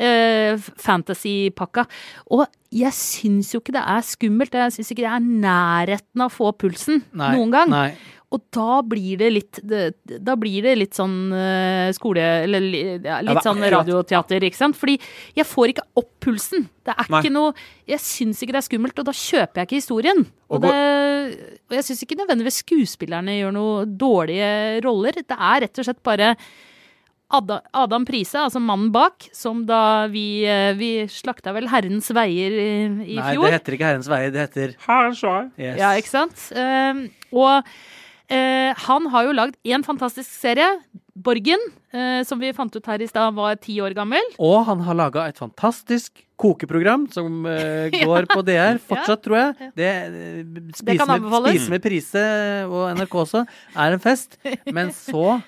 eh, 0.00 0.58
fantasy-pakka. 0.80 1.86
Og 2.34 2.46
jeg 2.74 2.92
syns 2.92 3.54
jo 3.54 3.62
ikke 3.62 3.72
det 3.78 3.84
er 3.86 4.04
skummelt. 4.04 4.56
Jeg 4.58 4.74
syns 4.74 4.92
ikke 4.92 5.06
det 5.06 5.12
er 5.14 5.24
nærheten 5.46 6.24
av 6.24 6.28
å 6.28 6.34
få 6.34 6.52
pulsen 6.58 7.02
Nei, 7.16 7.32
noen 7.36 7.54
gang. 7.54 7.72
Nei. 7.72 7.90
Og 8.28 8.42
da 8.52 8.82
blir 8.84 9.16
det 9.22 9.28
litt 9.32 9.58
det, 9.64 9.94
Da 10.20 10.34
blir 10.36 10.66
det 10.66 10.74
litt 10.76 10.96
sånn 10.98 11.32
eh, 11.32 11.88
skole... 11.96 12.20
Eller 12.44 12.66
ja, 13.00 13.22
litt 13.24 13.40
sånn 13.46 13.62
radioteater, 13.72 14.44
ikke 14.44 14.58
sant? 14.58 14.76
Fordi 14.76 14.98
jeg 15.38 15.48
får 15.48 15.72
ikke 15.72 15.86
opp 15.96 16.10
pulsen. 16.26 16.66
Det 16.84 16.92
er 16.92 17.08
Nei. 17.08 17.22
ikke 17.22 17.32
noe 17.32 17.54
Jeg 17.88 18.02
syns 18.04 18.42
ikke 18.44 18.52
det 18.52 18.60
er 18.60 18.68
skummelt, 18.68 19.00
og 19.00 19.08
da 19.08 19.16
kjøper 19.16 19.62
jeg 19.62 19.70
ikke 19.70 19.80
historien. 19.80 20.24
Og, 20.48 20.58
Og 20.58 20.66
det, 20.66 20.72
og 21.70 21.76
jeg 21.78 21.86
syns 21.88 22.04
ikke 22.04 22.18
nødvendigvis 22.20 22.60
skuespillerne 22.66 23.38
gjør 23.38 23.54
noe 23.56 23.84
dårlige 23.88 24.50
roller. 24.84 25.22
Det 25.24 25.38
er 25.38 25.62
rett 25.64 25.80
og 25.80 25.88
slett 25.88 26.04
bare 26.04 26.34
Adam, 27.28 28.04
Prise, 28.08 28.40
altså 28.40 28.60
mannen 28.60 28.88
bak, 28.92 29.26
som 29.36 29.66
da 29.68 30.06
vi 30.08 30.44
eh, 30.48 30.72
Vi 30.78 30.92
slakta 31.12 31.52
vel 31.56 31.68
Herrens 31.68 32.08
veier 32.16 32.54
i, 32.56 32.70
i 33.04 33.18
Nei, 33.18 33.34
fjor. 33.34 33.44
det 33.48 33.58
heter 33.58 33.76
ikke 33.76 33.88
Herrens 33.90 34.08
veier, 34.08 34.32
det 34.32 34.44
heter 34.46 34.72
yes. 35.60 35.76
Ja, 35.76 35.90
ikke 36.00 36.12
sant? 36.12 36.46
Ehm, 36.56 37.02
og 37.36 37.68
eh, 38.30 38.70
han 38.86 39.10
har 39.12 39.28
jo 39.28 39.34
lagd 39.36 39.58
én 39.66 39.84
fantastisk 39.86 40.30
serie, 40.30 40.68
Borgen, 41.18 41.58
eh, 41.90 42.22
som 42.22 42.38
vi 42.38 42.52
fant 42.54 42.74
ut 42.76 42.86
her 42.86 43.02
i 43.02 43.08
stad 43.10 43.34
var 43.34 43.58
ti 43.58 43.80
år 43.82 43.96
gammel. 43.96 44.22
Og 44.38 44.60
han 44.68 44.84
har 44.86 44.96
laga 44.98 45.26
et 45.28 45.40
fantastisk 45.40 46.22
kokeprogram 46.38 47.08
som 47.10 47.42
eh, 47.50 47.90
går 48.06 48.28
på 48.30 48.44
DR 48.46 48.78
fortsatt, 48.78 49.24
tror 49.24 49.40
jeg. 49.40 49.70
Det, 49.78 49.92
spise, 50.78 50.98
kan 51.02 51.10
med, 51.16 51.30
spise 51.50 51.74
med 51.74 51.82
Prise 51.82 52.24
og 52.70 52.92
NRK 53.00 53.20
også 53.24 53.44
er 53.74 53.96
en 53.96 54.04
fest. 54.04 54.38
Men 54.70 54.94
så 54.94 55.40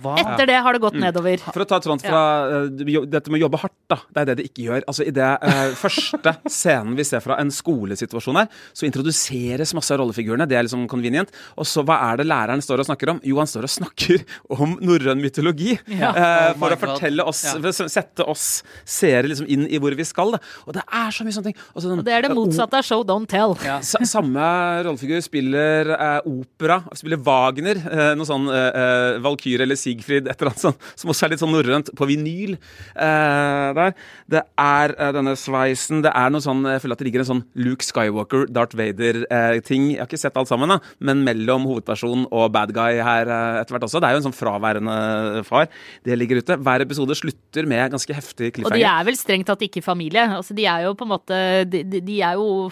hva 0.00 0.14
Etter 0.18 0.46
det 0.48 0.56
har 0.64 0.72
det 0.72 0.80
gått 0.80 0.96
nedover. 0.96 1.36
For 1.52 1.64
å 1.64 1.66
ta 1.68 1.78
Trond 1.84 2.00
fra 2.00 2.22
ja. 2.48 3.02
dette 3.04 3.30
med 3.30 3.40
å 3.40 3.44
jobbe 3.44 3.58
hardt, 3.60 3.74
da. 3.92 3.98
Det 4.08 4.22
er 4.22 4.28
det 4.30 4.36
det 4.40 4.46
ikke 4.48 4.64
gjør. 4.68 4.84
Altså 4.88 5.04
I 5.06 5.12
det 5.14 5.28
eh, 5.42 5.74
første 5.82 6.32
scenen 6.48 6.96
vi 6.96 7.04
ser 7.04 7.20
fra 7.24 7.36
en 7.42 7.50
skolesituasjon 7.52 8.38
her, 8.40 8.48
så 8.72 8.86
introduseres 8.88 9.74
masse 9.76 9.92
av 9.92 10.00
rollefigurene. 10.00 10.46
Det 10.48 10.56
er 10.56 10.64
liksom 10.66 10.86
convenient. 10.90 11.32
Og 11.60 11.68
så 11.68 11.84
hva 11.86 11.98
er 12.10 12.22
det 12.22 12.26
læreren 12.30 12.62
står 12.64 12.82
og 12.84 12.88
snakker 12.88 13.12
om? 13.14 13.20
Jo, 13.26 13.36
han 13.42 13.50
står 13.50 13.68
og 13.68 13.72
snakker 13.76 14.24
om 14.56 14.76
norrøn 14.80 15.20
mytologi. 15.22 15.76
Ja. 15.92 16.12
eh, 16.14 16.48
Oh 16.52 16.58
for 16.62 16.74
å 16.74 16.78
fortelle 16.80 17.24
oss, 17.28 17.42
Ja. 17.44 17.52
for 17.58 17.68
å 17.70 17.88
sette 17.90 18.24
oss 18.28 18.46
seere 18.88 19.28
liksom 19.28 19.46
inn 19.50 19.66
i 19.68 19.78
hvor 19.82 19.94
vi 19.98 20.04
skal. 20.06 20.32
Da. 20.36 20.40
Og 20.66 20.74
det 20.78 20.82
er 20.88 21.10
så 21.14 21.24
mye 21.26 21.34
sånne 21.36 21.50
ting. 21.52 21.58
Og 21.74 21.82
så 21.82 21.88
den- 21.90 21.98
Og 21.98 22.04
det 22.06 22.12
er 22.14 22.22
det 22.22 22.30
motsatte 22.36 22.78
av 22.78 22.84
show 22.86 23.02
don't 23.04 23.28
tell. 23.28 23.56
Ja. 23.64 23.80
Samme 23.82 24.40
rollefigur 24.86 25.20
spiller 25.22 25.90
eh, 25.94 26.20
opera, 26.28 26.80
spiller 26.94 27.18
Wagner, 27.22 27.76
eh, 27.76 28.14
noe 28.18 28.26
sånn 28.28 28.48
eh, 28.48 28.70
eh, 28.82 29.18
Valkyrie 29.24 29.62
eller 29.62 29.76
Sigfrid, 29.82 30.28
et 30.28 30.36
eller 30.38 30.52
annet 30.52 30.64
sånt, 30.64 30.88
som 30.98 31.12
også 31.12 31.26
er 31.26 31.34
litt 31.34 31.42
sånn 31.42 31.52
norrønt, 31.54 31.90
på 31.98 32.08
vinyl 32.08 32.54
eh, 32.56 33.68
der. 33.78 33.94
Det 34.30 34.42
er 34.62 34.94
eh, 34.96 35.12
denne 35.16 35.34
sveisen, 35.38 36.02
det 36.04 36.12
er 36.16 36.32
noe 36.32 36.44
sånn 36.44 36.64
Jeg 36.68 36.82
føler 36.84 36.96
at 36.96 37.02
det 37.02 37.08
ligger 37.08 37.24
en 37.24 37.30
sånn 37.32 37.44
Luke 37.58 37.86
Skywalker, 37.86 38.46
Darth 38.52 38.78
Vader-ting. 38.78 39.90
jeg 39.92 40.02
har 40.02 40.10
ikke 40.10 40.20
sett 40.20 40.38
alt 40.40 40.50
sammen, 40.50 40.72
da, 40.72 40.78
men 41.04 41.24
mellom 41.26 41.66
hovedperson 41.68 42.26
og 42.30 42.50
bad 42.54 42.74
guy 42.76 43.00
her 43.02 43.30
eh, 43.30 43.60
etter 43.62 43.76
hvert 43.76 43.88
også. 43.88 44.02
Det 44.02 44.10
er 44.10 44.16
jo 44.16 44.22
en 44.22 44.28
sånn 44.28 44.36
fraværende 44.36 45.44
far. 45.48 45.70
Det 46.06 46.18
ligger 46.18 46.42
ute. 46.42 46.58
Hver 46.62 46.86
episode 46.86 47.16
slutter 47.18 47.68
med 47.68 47.94
ganske 47.94 48.16
heftig 48.16 48.52
Og 48.62 48.72
de 48.72 48.84
er 48.86 49.08
vel 49.08 49.18
strengt 49.18 49.48
tatt 49.50 49.64
ikke 49.66 49.84
familie. 49.84 50.24
Altså, 50.38 50.56
de 50.56 50.66
er 50.68 50.86
jo 50.86 50.94
på 50.98 51.06
en 51.06 51.14
måte 51.14 51.40
de, 51.68 51.82
de 51.92 52.20
er 52.22 52.38
jo 52.40 52.70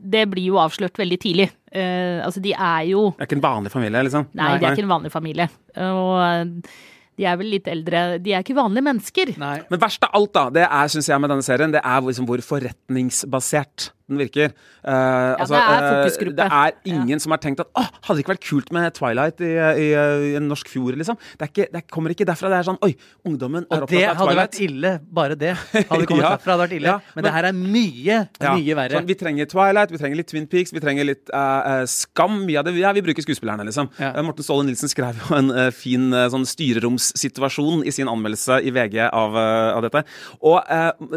Det 0.00 0.24
blir 0.30 0.52
jo 0.52 0.60
avslørt 0.62 0.98
veldig 0.98 1.18
tidlig. 1.22 1.48
Eh, 1.72 2.20
altså, 2.24 2.42
de 2.44 2.52
er 2.52 2.88
jo 2.90 3.10
Det 3.16 3.24
er 3.24 3.30
ikke 3.30 3.38
en 3.40 3.44
vanlig 3.44 3.72
familie, 3.72 4.02
liksom. 4.08 4.26
Nei, 4.36 4.54
de 4.60 4.66
er 4.68 4.76
ikke 4.76 4.84
en 4.84 4.94
vanlig 4.96 5.12
familie. 5.14 5.48
Og 5.80 6.16
eh, 6.20 6.72
de 7.20 7.26
er 7.28 7.38
vel 7.40 7.50
litt 7.52 7.68
eldre 7.68 8.02
De 8.22 8.32
er 8.32 8.44
ikke 8.44 8.56
vanlige 8.56 8.86
mennesker. 8.88 9.34
Nei. 9.40 9.56
Men 9.70 9.82
verst 9.82 10.04
av 10.06 10.14
alt, 10.18 10.32
da, 10.36 10.46
det 10.60 10.66
er, 10.68 10.92
synes 10.92 11.08
jeg, 11.10 11.22
med 11.22 11.32
denne 11.32 11.46
serien, 11.46 11.74
det 11.74 11.82
er 11.84 12.04
liksom 12.04 12.28
hvor 12.28 12.44
forretningsbasert 12.44 13.90
den 14.10 14.18
virker. 14.18 14.52
Eh, 14.82 14.92
altså, 15.38 15.54
det 15.54 15.60
er 15.62 15.84
eh, 15.86 15.90
fokusgruppe. 16.02 16.36
det 16.40 16.46
er 16.58 16.72
ingen 16.92 17.20
som 17.22 17.32
har 17.34 17.40
tenkt 17.42 17.60
at 17.62 17.68
åh, 17.78 17.86
hadde 18.06 18.18
det 18.18 18.24
ikke 18.24 18.32
vært 18.34 18.44
kult 18.48 18.72
med 18.74 18.88
Twilight 18.96 19.40
i, 19.44 19.50
i, 19.54 19.86
i 19.94 20.32
en 20.38 20.48
norsk 20.50 20.68
fjord, 20.72 20.96
liksom. 20.98 21.16
Det, 21.38 21.46
er 21.46 21.50
ikke, 21.52 21.66
det 21.76 21.82
kommer 21.92 22.14
ikke 22.14 22.26
derfra. 22.28 22.50
Det 22.52 22.58
er 22.58 22.66
sånn 22.66 22.80
oi, 22.84 22.92
ungdommen 23.28 23.64
er 23.68 23.84
Og 23.84 23.90
det 23.92 24.00
opptatt 24.02 24.10
av 24.16 24.20
hadde 24.26 24.38
vært 24.40 24.58
ille, 24.66 24.92
bare 25.20 25.36
det. 25.38 25.52
Hadde 25.54 26.06
kommet 26.10 26.24
Ja. 26.26 26.32
derfra, 26.34 26.56
hadde 26.56 26.66
vært 26.66 26.76
ille. 26.80 26.90
Ja, 26.92 26.98
men, 26.98 27.14
men- 27.20 27.28
det 27.28 27.34
her 27.36 27.48
er 27.52 27.56
mye, 27.56 28.18
Ja, 28.42 28.54
mye 28.58 28.78
verre. 28.80 28.98
Sånn, 28.98 29.08
vi 29.12 29.18
trenger 29.22 29.50
Twilight, 29.54 29.94
vi 29.94 30.02
trenger 30.02 30.20
litt 30.20 30.30
Twin 30.32 30.48
Peaks, 30.50 30.74
vi 30.74 30.82
trenger 30.82 31.08
litt 31.08 31.32
eh, 31.32 31.84
Skam. 31.92 32.40
Mye 32.48 32.58
av 32.60 32.66
det, 32.68 32.74
ja, 32.80 32.92
vi 32.96 33.04
bruker 33.06 33.24
skuespillerne, 33.24 33.64
liksom. 33.68 33.88
Ja. 34.02 34.12
Morten 34.26 34.44
Ståle 34.46 34.66
Nilsen 34.66 34.90
skrev 34.90 35.18
jo 35.22 35.36
en 35.38 35.50
uh, 35.54 35.68
fin 35.74 36.10
sånn 36.32 36.44
styreromssituasjon 36.48 37.84
i 37.86 37.92
sin 37.94 38.10
anmeldelse 38.10 38.58
i 38.66 38.72
VG 38.74 38.98
av, 39.08 39.36
av 39.38 39.82
dette. 39.84 40.02
Og 40.42 40.60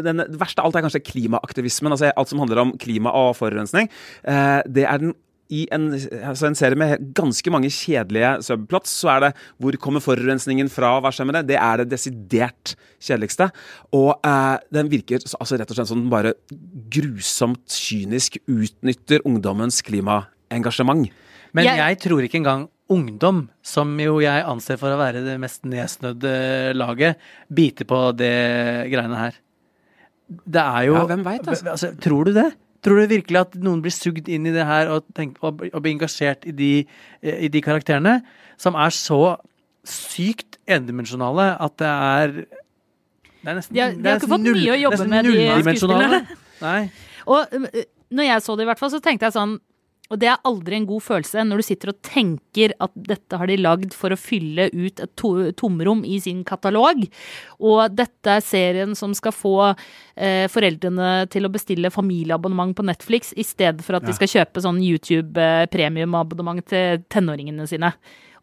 den, 0.04 0.22
det 0.24 0.38
verste 0.40 0.62
av 0.62 0.70
alt 0.70 0.78
er 0.78 0.84
kanskje 0.86 1.02
klimaaktivismen. 1.06 1.94
altså 1.94 2.10
Alt 2.16 2.32
som 2.32 2.40
handler 2.42 2.62
om 2.62 2.72
klima 2.78 3.12
og 3.14 3.34
forurensning. 3.38 3.88
Eh, 4.24 4.62
det 4.66 4.84
er 4.88 4.98
den 4.98 5.14
i 5.48 5.60
en, 5.70 5.92
altså 6.26 6.48
en 6.48 6.56
serie 6.58 6.74
med 6.74 7.12
ganske 7.14 7.50
mange 7.54 7.68
kjedelige 7.70 8.32
subplots, 8.42 8.90
så 8.90 9.12
er 9.12 9.20
det 9.20 9.28
hvor 9.62 9.76
kommer 9.78 10.02
forurensningen 10.02 10.66
fra, 10.68 10.96
hva 11.00 11.12
skjer 11.14 11.28
med 11.28 11.36
det? 11.38 11.44
Det 11.52 11.58
er 11.62 11.76
det 11.84 11.88
desidert 11.92 12.72
kjedeligste. 12.98 13.46
Og 13.94 14.16
eh, 14.26 14.56
den 14.74 14.90
virker 14.90 15.22
altså 15.22 15.54
rett 15.60 15.70
og 15.70 15.78
slett 15.78 15.92
som 15.92 16.02
den 16.02 16.10
bare 16.10 16.32
grusomt 16.90 17.70
kynisk 17.70 18.40
utnytter 18.50 19.22
ungdommens 19.24 19.78
klimaengasjement. 19.86 21.06
Men 21.54 21.64
Jeg- 21.64 21.78
jeg 21.78 21.98
tror 22.00 22.22
ikke 22.26 22.38
engang 22.42 22.68
ungdom, 22.90 23.48
som 23.62 23.96
jo 24.00 24.18
jeg 24.20 24.42
anser 24.44 24.76
for 24.78 24.90
å 24.90 24.98
være 24.98 25.24
det 25.24 25.38
mest 25.40 25.62
nedsnødde 25.64 26.74
laget, 26.74 27.16
biter 27.52 27.84
på 27.84 28.16
det 28.16 28.90
greiene 28.90 29.16
her. 29.16 29.34
Det 30.28 30.60
er 30.60 30.86
jo 30.86 30.94
Ja, 30.94 31.06
hvem 31.06 31.22
vet, 31.24 31.46
altså. 31.46 31.70
altså, 31.70 32.00
Tror 32.00 32.24
du 32.24 32.32
det? 32.32 32.52
Tror 32.84 33.00
du 33.00 33.06
virkelig 33.10 33.40
at 33.40 33.54
noen 33.62 33.80
blir 33.82 33.94
sugd 33.94 34.28
inn 34.28 34.46
i 34.46 34.52
det 34.54 34.64
her 34.66 34.88
og, 34.92 35.04
tenk, 35.16 35.36
og, 35.42 35.62
og 35.72 35.82
blir 35.82 35.94
engasjert 35.94 36.44
i 36.46 36.52
de, 36.52 36.70
eh, 37.22 37.38
i 37.46 37.48
de 37.52 37.62
karakterene, 37.64 38.18
som 38.60 38.74
er 38.78 38.90
så 38.94 39.36
sykt 39.86 40.58
endimensjonale 40.66 41.52
at 41.62 41.76
det 41.78 41.86
er 41.86 42.32
Det 42.36 43.52
er 43.52 43.54
nesten 43.60 43.74
De 43.74 43.80
har- 43.80 43.92
de 43.94 44.08
har 44.08 44.16
ikke 44.18 44.28
fått 44.32 44.42
null, 44.42 44.58
mye 44.58 44.74
å 44.74 44.80
jobbe 44.82 45.08
med, 45.08 45.24
de 45.24 45.62
skuespillerne. 45.62 46.20
Nei. 46.62 46.90
Og 47.30 47.46
øh, 47.52 47.66
når 48.10 48.24
jeg 48.24 48.42
så 48.42 48.56
det, 48.56 48.62
i 48.66 48.70
hvert 48.70 48.78
fall, 48.78 48.90
så 48.90 49.00
tenkte 49.02 49.26
jeg 49.28 49.32
sånn 49.36 49.58
Og 50.10 50.20
det 50.22 50.28
er 50.30 50.42
aldri 50.46 50.78
en 50.78 50.88
god 50.88 51.02
følelse 51.02 51.44
når 51.46 51.60
du 51.60 51.66
sitter 51.66 51.92
og 51.92 52.00
tenker 52.06 52.74
at 52.82 52.92
dette 53.08 53.40
har 53.40 53.50
de 53.50 53.58
lagd 53.60 53.96
for 53.96 54.14
å 54.14 54.20
fylle 54.20 54.68
ut 54.74 55.02
et 55.02 55.14
to 55.18 55.32
tomrom 55.58 56.04
i 56.06 56.18
sin 56.22 56.44
katalog. 56.46 57.02
Og 57.58 57.96
dette 57.96 58.36
er 58.36 58.44
serien 58.44 58.94
som 58.98 59.14
skal 59.16 59.34
få 59.34 59.56
eh, 59.70 60.46
foreldrene 60.52 61.26
til 61.32 61.48
å 61.48 61.52
bestille 61.52 61.92
familieabonnement 61.94 62.76
på 62.76 62.86
Netflix 62.86 63.34
i 63.36 63.46
stedet 63.46 63.84
for 63.86 63.98
at 63.98 64.06
de 64.06 64.14
skal 64.16 64.30
kjøpe 64.36 64.62
sånn 64.64 64.82
YouTube-premiumabonnement 64.84 66.64
til 66.70 67.02
tenåringene 67.12 67.66
sine. 67.70 67.92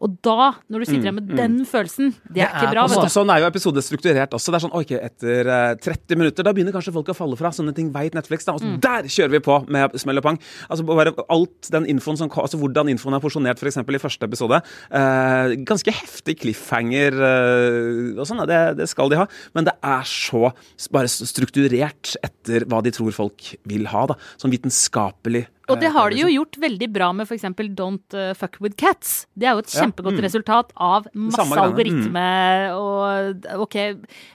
Og 0.04 0.16
da, 0.24 0.50
når 0.68 0.82
du 0.82 0.86
sitter 0.88 1.06
igjen 1.06 1.16
med 1.16 1.30
den 1.32 1.54
følelsen, 1.68 2.10
det 2.28 2.42
er 2.44 2.50
ikke 2.52 2.72
bra. 2.74 2.84
Også, 2.84 2.98
vet 3.00 3.08
du. 3.08 3.14
sånn 3.14 3.30
er 3.32 3.40
jo 3.40 3.46
episoder 3.48 3.84
strukturert 3.84 4.34
også. 4.36 4.52
Det 4.52 4.58
er 4.58 4.64
sånn, 4.66 4.74
ok, 4.76 4.92
Etter 4.98 5.48
uh, 5.48 5.76
30 5.80 6.20
minutter 6.20 6.44
da 6.44 6.52
begynner 6.56 6.74
kanskje 6.76 6.92
folk 6.92 7.08
å 7.08 7.16
falle 7.16 7.38
fra. 7.40 7.52
Sånne 7.56 7.72
ting 7.76 7.88
veit 7.94 8.16
Netflix. 8.16 8.44
da, 8.44 8.56
og 8.58 8.60
så 8.60 8.74
Der 8.84 9.08
kjører 9.08 9.32
vi 9.32 9.40
på 9.46 9.56
med 9.72 9.96
smell 10.00 10.20
og 10.20 10.26
pang. 10.26 10.40
Altså 10.68 10.84
bare 10.88 11.14
alt 11.32 11.70
den 11.72 11.88
infoen 11.94 12.20
som, 12.20 12.28
altså 12.28 12.60
Hvordan 12.60 12.92
infoen 12.92 13.16
er 13.16 13.24
porsjonert 13.24 13.64
f.eks. 13.64 13.80
i 13.80 14.02
første 14.02 14.28
episode. 14.28 14.60
Uh, 14.92 15.56
ganske 15.64 15.96
heftig 16.02 16.36
cliffhanger 16.42 17.16
uh, 17.16 18.20
og 18.20 18.28
sånn. 18.28 18.44
Det, 18.50 18.60
det 18.82 18.90
skal 18.92 19.08
de 19.08 19.22
ha. 19.22 19.28
Men 19.56 19.70
det 19.70 19.76
er 19.80 20.04
så 20.08 20.52
bare 20.92 21.08
strukturert 21.08 22.12
etter 22.20 22.68
hva 22.68 22.84
de 22.84 22.92
tror 22.92 23.16
folk 23.16 23.54
vil 23.64 23.88
ha. 23.88 24.04
da, 24.12 24.20
Sånn 24.36 24.52
vitenskapelig. 24.52 25.46
Og 25.70 25.80
det 25.80 25.88
eh, 25.88 25.94
har 25.94 26.12
de 26.12 26.20
jo 26.20 26.28
gjort 26.28 26.58
veldig 26.60 26.88
bra 26.92 27.08
med 27.16 27.28
f.eks. 27.28 27.46
Don't 27.76 28.16
uh, 28.16 28.32
Fuck 28.36 28.58
With 28.60 28.76
Cats. 28.80 29.24
Det 29.32 29.48
er 29.48 29.56
jo 29.56 29.64
et 29.64 29.72
Ja, 29.72 29.84
kjempegodt 29.84 30.18
mm. 30.18 30.22
resultat 30.26 30.72
av 30.76 31.08
masse 31.16 31.58
algoritme 31.60 32.24
mm. 32.24 32.76
og 32.76 33.48
Ok, 33.64 33.78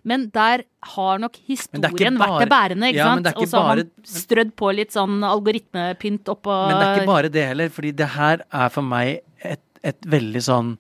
men 0.09 0.27
der 0.33 0.65
har 0.95 1.21
nok 1.21 1.37
historien 1.45 1.83
det 1.83 1.91
historien 1.91 2.19
vært 2.19 2.45
det 2.45 2.49
bærende, 2.51 2.91
ikke 2.91 3.01
Ja, 3.01 3.09
sant? 3.13 3.31
Og 3.35 3.49
så 3.51 3.63
har 3.63 3.81
man 3.83 4.13
strødd 4.17 4.53
på 4.59 4.71
litt 4.75 4.95
sånn 4.95 5.19
algoritmepynt 5.27 6.31
oppå 6.33 6.55
Men 6.69 6.77
det 6.77 6.85
er 6.85 7.01
ikke 7.01 7.11
bare 7.11 7.33
det 7.33 7.47
heller, 7.51 7.73
fordi 7.73 7.93
det 7.99 8.11
her 8.15 8.45
er 8.49 8.71
for 8.73 8.89
meg 8.95 9.19
et, 9.45 9.63
et 9.85 10.09
veldig 10.09 10.43
sånn 10.45 10.77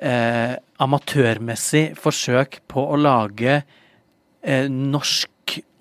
eh, 0.00 0.54
amatørmessig 0.82 1.90
forsøk 1.98 2.62
på 2.70 2.84
å 2.94 3.00
lage 3.00 3.58
eh, 3.58 4.68
norsk 4.70 5.32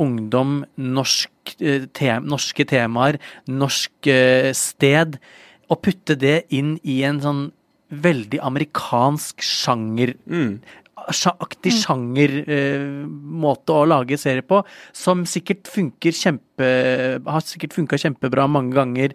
ungdom, 0.01 0.61
norsk, 0.77 1.55
eh, 1.59 1.87
te 1.93 2.17
norske 2.23 2.65
temaer, 2.69 3.19
norsk 3.47 4.09
eh, 4.11 4.51
sted, 4.57 5.19
og 5.67 5.81
putte 5.83 6.15
det 6.19 6.45
inn 6.55 6.77
i 6.87 7.01
en 7.07 7.21
sånn 7.23 7.45
veldig 7.91 8.41
amerikansk 8.43 9.43
sjanger 9.43 10.15
Mm. 10.27 10.59
aktig 11.39 11.71
sjangermåte 11.71 13.71
å 13.71 13.87
lage 13.87 14.17
serie 14.19 14.41
på, 14.41 14.65
som 14.91 15.23
sikkert 15.23 15.69
funker 15.71 16.11
kjempe 16.11 17.21
Har 17.23 17.41
sikkert 17.41 17.73
funka 17.73 17.95
kjempebra 17.95 18.49
mange 18.49 18.73
ganger 18.73 19.13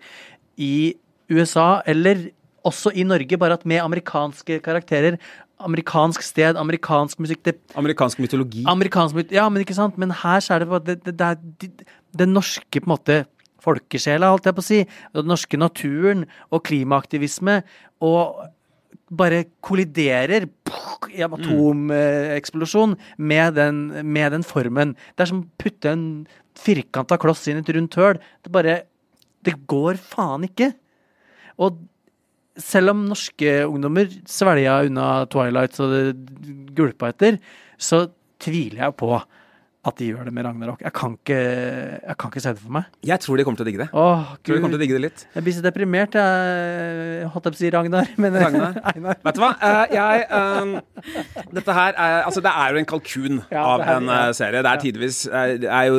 i 0.57 0.95
USA, 1.29 1.83
eller 1.87 2.31
også 2.65 2.95
i 2.95 3.05
Norge, 3.05 3.37
bare 3.37 3.59
at 3.59 3.67
med 3.67 3.83
amerikanske 3.83 4.63
karakterer. 4.63 5.19
Amerikansk 5.65 6.23
sted, 6.27 6.57
amerikansk 6.59 7.19
musikk 7.23 7.43
det, 7.47 7.57
Amerikansk 7.79 8.19
mytologi. 8.23 8.65
Amerikansk 8.67 9.31
Ja, 9.33 9.49
men 9.49 9.63
ikke 9.65 9.75
sant? 9.79 9.97
Men 9.99 10.11
her 10.11 10.41
så 10.41 10.55
er 10.57 10.59
det 10.65 10.69
bare 10.69 10.85
det, 10.85 10.97
det, 11.05 11.17
det 11.17 11.27
er 11.27 11.37
de- 11.63 11.87
den 12.19 12.33
norske 12.35 12.81
på 12.81 12.87
en 12.89 12.93
måte 12.97 13.21
folkesjela, 13.63 14.31
holdt 14.33 14.45
jeg 14.51 14.55
på 14.57 14.63
å 14.65 14.67
si. 14.67 14.81
Den 15.15 15.27
norske 15.31 15.57
naturen 15.61 16.27
og 16.51 16.65
klimaaktivisme. 16.67 17.61
Og 18.03 18.43
bare 19.13 19.45
kolliderer 19.63 20.49
i 21.13 21.21
en 21.23 21.35
atomeksplosjon 21.37 22.97
med, 23.19 23.55
den- 23.55 24.03
med 24.13 24.33
den 24.33 24.43
formen. 24.43 24.95
Det 25.17 25.21
er 25.27 25.31
som 25.31 25.43
å 25.45 25.49
putte 25.59 25.93
en 25.93 26.27
firkanta 26.55 27.19
kloss 27.19 27.47
inn 27.49 27.59
i 27.59 27.61
et 27.61 27.75
rundt 27.77 27.95
høl. 27.95 28.19
Det 28.43 28.53
bare 28.53 28.83
Det 29.45 29.55
går 29.67 29.97
faen 29.99 30.45
ikke. 30.47 30.73
Og 31.59 31.79
selv 32.61 32.93
om 32.93 33.05
norske 33.09 33.63
ungdommer 33.65 34.11
svelga 34.29 34.83
unna 34.89 35.07
Twilight 35.33 35.79
og 35.81 35.95
gulpa 36.77 37.13
etter, 37.13 37.39
så 37.81 38.07
tviler 38.43 38.87
jeg 38.87 38.97
på 39.01 39.15
at 39.85 39.97
de 39.99 40.07
gjør 40.13 40.29
det 40.29 40.33
med 40.37 40.45
Ragnarok. 40.47 40.81
Jeg 40.85 40.93
kan 40.95 41.17
ikke, 41.19 41.37
jeg 42.07 42.15
kan 42.23 42.31
ikke 42.31 42.41
se 42.45 42.51
det 42.55 42.61
for 42.63 42.71
meg. 42.77 42.85
Jeg 43.03 43.19
tror 43.25 43.37
de 43.41 43.45
kommer 43.49 43.59
til 43.59 43.65
å 43.65 43.69
digge 43.71 43.81
det. 43.83 43.89
Åh, 43.99 44.21
Jeg 44.37 44.45
tror 44.47 44.55
de 44.55 44.61
kommer 44.63 44.75
til 44.77 44.79
å 44.79 44.83
digge 44.85 44.95
det 44.99 45.03
litt. 45.03 45.25
Jeg 45.35 45.43
blir 45.49 45.57
så 45.57 45.65
deprimert, 45.65 46.15
jeg 46.15 47.27
holdt 47.35 47.49
jeg 47.49 47.55
på 47.57 47.59
å 47.59 47.63
si 47.63 47.71
Ragnar, 47.75 48.13
men 48.23 48.37
Ragnar? 48.39 48.77
Einar. 48.93 49.19
Vet 49.27 49.35
du 49.35 49.43
hva? 49.43 49.51
Eh, 49.59 49.97
jeg 49.97 50.27
eh, 50.39 51.49
Dette 51.59 51.75
her 51.81 51.97
er 51.99 52.19
Altså, 52.29 52.41
det 52.47 52.53
er 52.63 52.77
jo 52.77 52.79
en 52.83 52.87
kalkun 52.93 53.41
Ja, 53.51 53.65
av 53.73 53.83
det 53.83 53.89
er- 53.89 53.97
en 53.97 54.07
ja. 54.13 54.21
eh, 54.29 54.33
serie. 54.39 54.63
Det 54.63 54.71
er 54.71 54.83
tidvis 54.87 55.19
eh, 55.27 55.57
Det 55.65 55.73
er 55.73 55.91
jo 55.91 55.99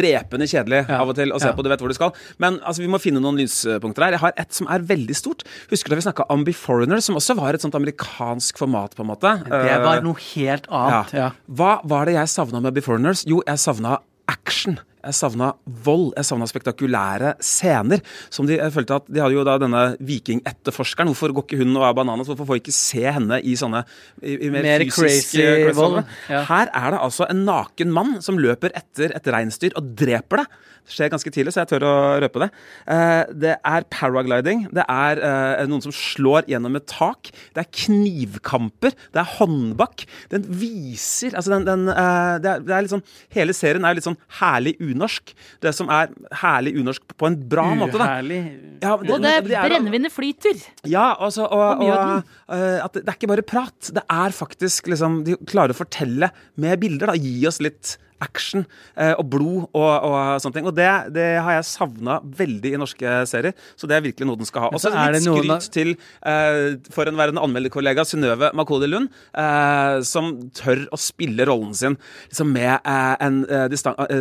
drepende 0.00 0.46
kjedelig 0.50 0.80
Ja. 0.88 1.00
av 1.04 1.08
og 1.12 1.16
til 1.18 1.30
å 1.34 1.38
se 1.40 1.52
på, 1.54 1.62
du 1.62 1.68
vet 1.70 1.80
hvor 1.82 1.90
du 1.92 1.96
skal. 1.96 2.12
Men 2.42 2.58
altså, 2.66 2.82
vi 2.82 2.90
må 2.90 2.98
finne 3.02 3.22
noen 3.22 3.38
lyspunkter 3.38 4.06
her. 4.08 4.16
Jeg 4.16 4.22
har 4.24 4.34
et 4.42 4.52
som 4.58 4.66
er 4.74 4.82
veldig 4.90 5.16
stort. 5.16 5.44
Husker 5.70 5.90
du 5.90 5.94
da 5.94 6.00
vi 6.00 6.06
snakka 6.08 6.26
om 6.34 6.44
Beforeigner, 6.46 7.00
som 7.04 7.14
også 7.18 7.36
var 7.38 7.54
et 7.54 7.62
sånt 7.62 7.78
amerikansk 7.78 8.58
format, 8.60 8.94
på 8.98 9.04
en 9.06 9.10
måte? 9.12 9.36
Det 9.46 9.78
var 9.84 10.02
noe 10.04 10.18
helt 10.34 10.66
annet. 10.66 11.14
Ja. 11.16 11.30
Hva 11.46 11.76
var 11.88 12.10
det 12.10 12.16
jeg 12.18 12.32
savna 12.40 12.60
med 12.64 12.72
Beforeigners? 12.78 13.24
Jo, 13.28 13.42
jeg 13.46 13.60
savna 13.60 13.98
action. 14.30 14.78
Jeg 15.00 15.16
savna 15.16 15.50
vold. 15.84 16.10
Jeg 16.18 16.28
savna 16.28 16.48
spektakulære 16.50 17.34
scener. 17.44 18.02
Som 18.32 18.48
de, 18.48 18.58
jeg 18.60 18.74
følte 18.74 19.00
at 19.00 19.08
de 19.08 19.22
hadde 19.22 19.36
jo 19.38 19.44
da 19.48 19.56
denne 19.62 19.84
vikingetterforskeren. 20.06 21.10
Hvorfor 21.12 21.34
går 21.36 21.46
ikke 21.46 21.60
hun 21.62 21.76
og 21.80 21.86
er 21.88 21.96
bananas? 21.96 22.30
Hvorfor 22.30 22.48
får 22.48 22.58
vi 22.58 22.64
ikke 22.64 22.76
se 22.76 23.04
henne 23.06 23.40
i 23.40 23.56
sånne 23.58 23.84
i, 24.20 24.36
i 24.36 24.50
mer, 24.52 24.66
Mer 24.66 24.84
fysiske 24.86 25.44
crazy 25.44 25.76
vold, 25.78 26.02
ja. 26.30 26.42
Her 26.48 26.72
er 26.76 26.94
det 26.94 27.04
altså 27.04 27.28
en 27.30 27.44
naken 27.48 27.94
mann 27.94 28.18
som 28.24 28.38
løper 28.40 28.74
etter 28.76 29.14
et 29.16 29.32
reinsdyr 29.32 29.76
og 29.78 29.94
dreper 29.98 30.44
det. 30.44 30.50
Det 30.90 30.96
skjer 30.96 31.10
ganske 31.12 31.30
tidlig, 31.30 31.52
så 31.54 31.62
jeg 31.62 31.70
tør 31.70 31.84
å 31.86 31.94
røpe 32.22 32.40
det. 32.42 32.48
Eh, 32.90 33.32
det 33.44 33.52
er 33.56 33.86
paragliding. 33.92 34.64
Det 34.74 34.84
er 34.90 35.20
eh, 35.22 35.64
noen 35.70 35.84
som 35.84 35.94
slår 35.94 36.48
gjennom 36.50 36.78
et 36.78 36.86
tak. 36.90 37.30
Det 37.54 37.62
er 37.62 37.68
knivkamper. 37.84 38.96
Det 39.12 39.20
er 39.22 39.34
håndbak. 39.36 40.06
Den 40.32 40.46
viser 40.48 41.36
Altså, 41.36 41.52
den, 41.52 41.66
den 41.68 41.92
eh, 41.92 42.38
det, 42.42 42.54
er, 42.56 42.64
det 42.64 42.74
er 42.74 42.84
litt 42.84 42.92
sånn 42.92 43.04
Hele 43.34 43.54
serien 43.54 43.84
er 43.86 43.96
litt 43.96 44.06
sånn 44.06 44.18
herlig 44.40 44.74
unorsk. 44.94 45.32
Det 45.62 45.72
som 45.76 45.88
er 45.92 46.10
herlig 46.42 46.74
unorsk 46.80 47.14
på 47.16 47.26
en 47.30 47.36
bra 47.48 47.64
måte, 47.78 47.98
da. 47.98 48.06
Uherlig. 48.06 48.40
Ja, 48.82 48.94
Og 48.94 49.06
det 49.22 49.32
er- 49.32 49.68
brennevinet 49.68 50.12
flyter. 50.12 50.60
ja, 50.84 51.14
altså, 51.18 51.44
og, 51.50 51.80
Og 51.80 51.88
og, 51.88 52.24
eh, 52.48 52.84
at 52.84 52.92
det, 52.92 53.04
det 53.04 53.08
er 53.14 53.18
ikke 53.18 53.28
bare 53.34 53.42
prat. 53.42 53.90
Det 53.92 54.02
er 54.08 54.30
faktisk 54.30 54.86
liksom 54.88 55.24
De 55.24 55.36
klarer 55.46 55.70
å 55.74 55.80
fortelle 55.84 56.30
med 56.56 56.80
bilder. 56.80 57.06
da, 57.06 57.12
Gi 57.14 57.46
oss 57.46 57.60
litt 57.60 57.96
action 58.20 58.64
eh, 58.96 59.12
og 59.18 59.26
blod 59.32 59.66
og, 59.72 59.90
og 60.06 60.40
sånne 60.42 60.56
ting. 60.58 60.68
Og 60.70 60.74
det, 60.76 60.88
det 61.16 61.26
har 61.42 61.56
jeg 61.58 61.68
savna 61.70 62.18
veldig 62.22 62.74
i 62.74 62.80
norske 62.80 63.14
serier, 63.30 63.54
så 63.78 63.88
det 63.90 63.96
er 63.98 64.04
virkelig 64.04 64.28
noe 64.28 64.40
den 64.40 64.48
skal 64.48 64.66
ha. 64.66 64.70
Og 64.76 64.82
så 64.82 64.92
er 64.92 65.14
litt 65.16 65.24
det 65.24 65.30
noen 65.30 65.54
av- 65.56 65.62
skryt 65.64 65.76
til 65.78 65.92
eh, 65.94 66.78
forhenværende 66.94 67.42
anmelderkollega 67.44 68.04
Synnøve 68.08 68.50
Makodi 68.58 68.88
Lund, 68.90 69.10
eh, 69.34 70.00
som 70.06 70.32
tør 70.56 70.84
å 70.92 70.98
spille 71.00 71.46
rollen 71.48 71.74
sin 71.76 71.96
liksom 72.28 72.52
med 72.54 72.74
eh, 72.78 73.14
en 73.26 73.40
eh, 73.48 73.66
distan... 73.72 73.96
eh, 74.06 74.20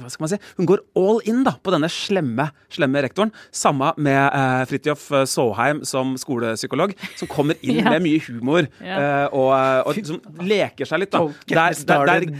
hva 0.00 0.10
skal 0.12 0.24
man 0.26 0.32
si? 0.32 0.40
Hun 0.58 0.68
går 0.70 0.82
all 0.98 1.20
in 1.28 1.42
da, 1.46 1.54
på 1.62 1.72
denne 1.74 1.90
slemme, 1.92 2.48
slemme 2.72 3.02
rektoren. 3.04 3.32
Samme 3.54 3.92
med 4.02 4.20
eh, 4.22 4.62
Fridtjof 4.70 5.08
Saaheim 5.28 5.82
som 5.88 6.14
skolepsykolog, 6.20 6.94
som 7.20 7.30
kommer 7.32 7.58
inn 7.66 7.80
Ja. 7.82 7.90
med 7.96 8.04
mye 8.04 8.20
humor 8.28 8.66
Ja. 8.84 8.96
eh, 8.96 9.26
og, 9.34 9.52
og 9.88 10.00
som 10.06 10.20
leker 10.46 10.86
seg 10.88 11.02
litt. 11.04 11.12
da. 11.14 11.22
det 11.48 11.56
er 11.56 11.56
Der, 11.56 11.56
der, 11.56 11.72
der 11.72 11.74
started. 11.82 12.36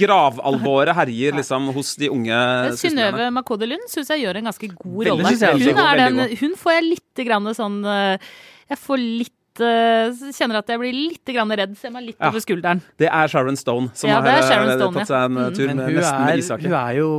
Gravalvoret 0.63 0.97
herjer 0.97 1.37
liksom 1.39 1.69
hos 1.75 1.95
de 2.01 2.09
unge 2.13 2.33
Synnøve 2.33 2.77
skuespillerne. 2.79 3.29
Makode 3.35 3.69
Lund 3.69 3.87
syns 3.91 4.11
jeg 4.13 4.25
gjør 4.25 4.41
en 4.41 4.49
ganske 4.51 4.69
god 4.73 5.07
rolle. 5.11 5.33
Hun, 5.33 5.79
er 5.83 6.35
hun 6.41 6.57
får 6.59 6.73
jeg 6.77 6.85
litt 6.89 7.23
grann 7.27 7.55
sånn 7.55 7.81
eh, 7.85 8.31
Jeg 8.71 8.79
får 8.79 9.03
litt 9.03 9.63
eh, 9.63 10.23
Kjenner 10.33 10.61
at 10.63 10.73
jeg 10.73 10.81
blir 10.83 10.97
litt 10.97 11.33
redd. 11.33 11.77
Ser 11.79 11.91
meg 11.91 12.07
litt 12.11 12.17
Ja. 12.21 12.31
over 12.31 12.41
skulderen. 12.41 12.83
Det 12.99 13.09
er 13.11 13.29
Sharon 13.29 13.57
Stone 13.57 13.91
som 13.95 14.11
Ja, 14.11 14.21
har 14.21 14.29
eh, 14.29 14.77
Stone, 14.77 14.95
tatt 15.03 15.09
seg 15.09 15.27
en 15.27 15.37
ja. 15.37 15.49
Mm. 15.51 15.55
tur 15.59 15.75
med, 15.75 15.85
hun 15.85 16.01
nesten 16.01 16.25
med 16.25 16.33
er, 16.33 16.39
isjakke. 16.39 16.71
hun 16.71 16.79
er 16.79 16.97
jo 16.97 17.11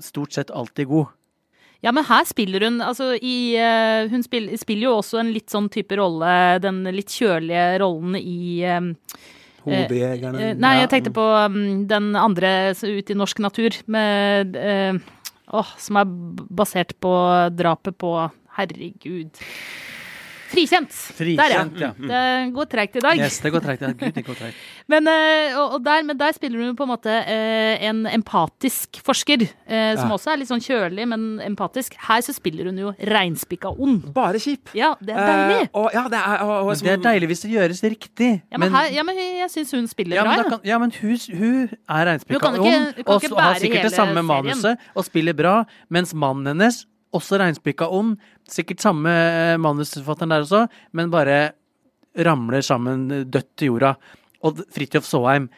stort 0.00 0.32
sett 0.32 0.50
alltid 0.50 0.88
god. 0.88 1.06
Ja, 1.84 1.92
men 1.92 2.04
her 2.08 2.24
spiller 2.24 2.64
hun 2.64 2.80
altså 2.80 3.12
i 3.20 3.54
Hun 4.10 4.22
spiller, 4.24 4.56
spiller 4.56 4.88
jo 4.88 4.96
også 4.98 5.20
en 5.20 5.32
litt 5.32 5.52
sånn 5.52 5.68
type 5.70 5.94
rolle, 6.00 6.58
den 6.64 6.82
litt 6.90 7.12
kjølige 7.12 7.78
rollen 7.82 8.16
i 8.16 8.62
eh, 8.64 8.80
Hodejegerne. 9.66 10.40
Eh, 10.42 10.54
Nei, 10.58 10.76
jeg 10.82 10.90
tenkte 10.92 11.12
på 11.16 11.26
um, 11.26 11.58
den 11.90 12.12
andre 12.18 12.72
ute 12.80 13.14
i 13.14 13.18
norsk 13.18 13.42
natur, 13.44 13.76
med 13.90 14.56
eh, 14.60 14.98
Åh, 15.46 15.68
som 15.78 16.00
er 16.00 16.10
basert 16.58 16.96
på 17.02 17.12
drapet 17.54 17.94
på 18.02 18.12
Herregud. 18.56 19.42
Frikjent! 20.50 20.94
Der, 21.18 21.26
ja. 21.34 21.64
Frikjent, 21.66 21.80
ja. 21.80 21.90
Det 21.98 22.52
går 22.54 22.68
treigt 22.70 22.96
i 22.96 23.02
dag. 23.04 23.18
Yes, 23.18 23.38
det 23.42 23.52
går 23.54 23.64
treigt. 23.64 23.82
ja. 23.82 23.90
Gud, 23.92 24.14
det 24.14 24.24
går 24.26 24.38
treigt. 24.38 24.56
Men, 24.92 25.08
eh, 25.10 25.56
og, 25.58 25.76
og 25.76 25.84
der, 25.84 26.04
men 26.06 26.18
der 26.18 26.32
spiller 26.36 26.62
hun 26.62 26.76
på 26.78 26.84
en 26.86 26.90
måte 26.92 27.10
eh, 27.10 27.82
en 27.88 28.04
empatisk 28.06 29.00
forsker, 29.02 29.42
eh, 29.66 29.96
som 29.98 30.06
Ja. 30.06 30.14
også 30.14 30.30
er 30.30 30.38
litt 30.38 30.50
sånn 30.52 30.62
kjølig, 30.62 31.06
men 31.10 31.24
empatisk. 31.42 31.96
Her 32.06 32.22
så 32.22 32.34
spiller 32.36 32.68
hun 32.70 32.78
jo 32.78 32.92
reinspikka 33.02 33.72
ond. 33.74 34.06
Bare 34.14 34.38
kjip. 34.38 34.70
Ja, 34.78 34.92
det 35.02 35.16
er 35.16 35.26
deilig. 35.26 35.68
Uh, 35.72 35.80
og, 35.82 35.90
ja, 35.96 36.04
det 36.12 36.20
er, 36.20 36.44
og, 36.46 36.54
og, 36.60 36.70
Men 36.70 36.84
det 36.86 36.92
er 36.94 37.02
deilig 37.08 37.30
hvis 37.32 37.42
det 37.46 37.50
gjøres 37.56 37.82
riktig. 37.82 38.30
Ja, 38.52 38.62
men, 38.62 38.70
her, 38.76 38.90
ja, 38.94 39.02
men 39.10 39.18
jeg 39.18 39.50
syns 39.50 39.74
hun 39.74 39.90
spiller 39.90 40.20
ja, 40.20 40.26
bra. 40.28 40.46
kan, 40.54 40.60
ja, 40.70 40.78
men 40.78 40.94
hun, 41.00 41.16
hun 41.34 41.66
er 41.66 42.14
ikke- 42.14 42.62
ond, 42.62 42.94
hun 43.02 43.32
og 43.34 43.42
har 43.42 43.58
sikkert 43.58 43.88
det 43.90 43.94
samme 43.96 44.14
serien. 44.14 44.30
manuset 44.30 44.86
og 44.94 45.04
spiller 45.10 45.34
bra, 45.34 45.64
mens 45.90 46.14
mannen 46.14 46.46
hennes, 46.54 46.84
også 47.14 47.38
regnspikka 47.40 47.88
ond, 47.92 48.16
sikkert 48.50 48.82
samme 48.84 49.12
eh, 49.12 49.54
manusforfatteren 49.62 50.34
der 50.34 50.46
også, 50.46 50.64
men 50.96 51.12
bare 51.12 51.38
ramler 52.26 52.64
sammen 52.64 53.06
eh, 53.12 53.24
dødt 53.24 53.52
til 53.56 53.72
jorda. 53.72 53.94
Og 54.46 54.62
Fridtjof 54.74 55.06
Saaheim, 55.08 55.48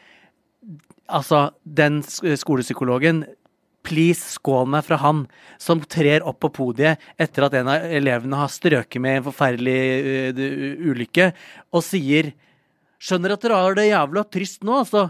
altså, 1.09 1.49
den 1.65 2.03
skolepsykologen 2.05 3.25
please, 3.87 4.35
skål 4.37 4.69
meg 4.75 4.85
fra 4.87 4.99
han 5.01 5.23
som 5.61 5.81
trer 5.81 6.25
opp 6.27 6.41
på 6.45 6.51
podiet 6.59 7.01
etter 7.21 7.47
at 7.47 7.57
en 7.57 7.71
av 7.73 7.87
elevene 7.99 8.41
har 8.41 8.51
strøket 8.53 9.01
med 9.01 9.21
en 9.21 9.27
forferdelig 9.31 9.79
uh, 10.35 10.83
ulykke, 10.91 11.31
og 11.73 11.85
sier 11.87 12.35
Skjønner 12.99 13.37
at 13.37 13.45
dere 13.45 13.59
har 13.63 13.77
det 13.79 13.85
jævla 13.93 14.25
trist 14.27 14.65
nå, 14.67 14.81
altså. 14.81 15.05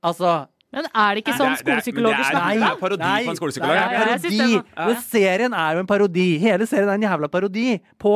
Altså 0.00 0.30
Men 0.74 0.84
er 0.94 1.14
det 1.14 1.24
ikke 1.24 1.34
sånn 1.38 1.46
er- 1.46 1.52
er- 1.54 1.62
skolepsykologer 1.62 2.24
snakker? 2.24 2.44
Nei, 2.44 2.54
det 2.58 2.68
er 2.70 2.80
parodi 2.80 3.24
på 3.24 3.30
en 3.30 3.36
skolepsykolog. 3.40 3.74
Det 3.74 3.78
Ja, 3.78 3.84
er 3.84 3.92
ja, 3.92 4.16
parodi. 4.18 4.88
det 4.88 4.98
serien 5.04 5.54
er 5.54 5.72
jo 5.74 5.80
en 5.80 5.86
parodi. 5.86 6.38
Hele 6.40 6.66
serien 6.66 6.88
er 6.88 6.94
en 6.98 7.02
jævla 7.06 7.28
parodi 7.30 7.80
på 7.98 8.14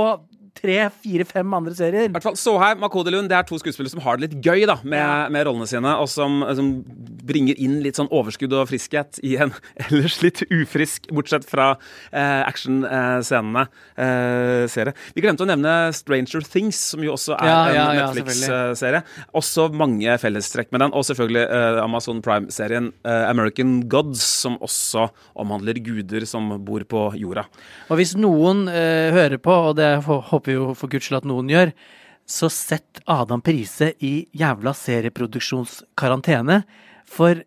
tre, 0.58 0.78
fire, 1.02 1.24
fem 1.28 1.54
andre 1.58 1.74
serier. 1.78 2.08
I 2.08 2.12
hvert 2.12 2.26
fall 2.26 2.36
Såheim 2.38 2.80
Makode 2.82 3.12
Lund 3.14 3.30
det 3.30 3.36
er 3.38 3.46
to 3.48 3.58
skuespillere 3.60 3.92
som 3.94 4.02
har 4.04 4.18
det 4.18 4.28
litt 4.28 4.44
gøy 4.44 4.64
da 4.68 4.78
med, 4.82 5.30
med 5.34 5.46
rollene 5.48 5.68
sine, 5.70 5.94
og 6.02 6.08
som, 6.10 6.40
som 6.58 6.72
bringer 7.28 7.58
inn 7.60 7.78
litt 7.84 7.98
sånn 8.00 8.10
overskudd 8.14 8.54
og 8.58 8.66
friskhet 8.70 9.20
i 9.26 9.36
en 9.42 9.52
ellers 9.86 10.18
litt 10.24 10.42
ufrisk, 10.50 11.06
bortsett 11.14 11.46
fra 11.48 11.70
eh, 12.10 12.42
actionscenene, 12.48 13.66
eh, 13.96 14.64
serie. 14.70 14.94
Vi 15.14 15.22
glemte 15.24 15.44
å 15.46 15.48
nevne 15.48 15.74
Stranger 15.96 16.44
Things, 16.48 16.80
som 16.92 17.04
jo 17.04 17.14
også 17.16 17.36
er 17.38 17.48
Ja, 17.48 17.58
en 17.68 17.76
ja, 17.78 17.86
en 17.92 18.00
Netflix-serie. 18.18 19.02
Også 19.38 19.68
mange 19.74 20.14
fellestrekk 20.22 20.72
med 20.74 20.84
den, 20.86 20.94
og 20.96 21.06
selvfølgelig 21.08 21.44
eh, 21.46 21.80
Amazon 21.84 22.22
Prime-serien 22.24 22.90
eh, 23.06 23.24
American 23.30 23.78
Gods, 23.90 24.22
som 24.44 24.58
også 24.64 25.08
omhandler 25.38 25.78
guder 25.84 26.26
som 26.28 26.50
bor 26.66 26.82
på 26.88 27.04
jorda. 27.20 27.46
Og 27.92 28.00
hvis 28.00 28.14
noen 28.18 28.66
eh, 28.72 29.12
hører 29.14 29.40
på, 29.42 29.54
og 29.70 29.76
det 29.78 29.90
hå- 30.06 30.22
håper 30.48 30.56
jo 30.56 30.74
for 30.76 30.88
guds 30.88 31.04
skyld 31.08 31.18
at 31.20 31.28
noen 31.28 31.48
gjør, 31.52 31.72
så 32.28 32.48
sett 32.52 33.00
Adam 33.08 33.40
Prise 33.44 33.92
i 34.04 34.26
jævla 34.36 34.72
serieproduksjonskarantene, 34.76 36.62
for 37.08 37.42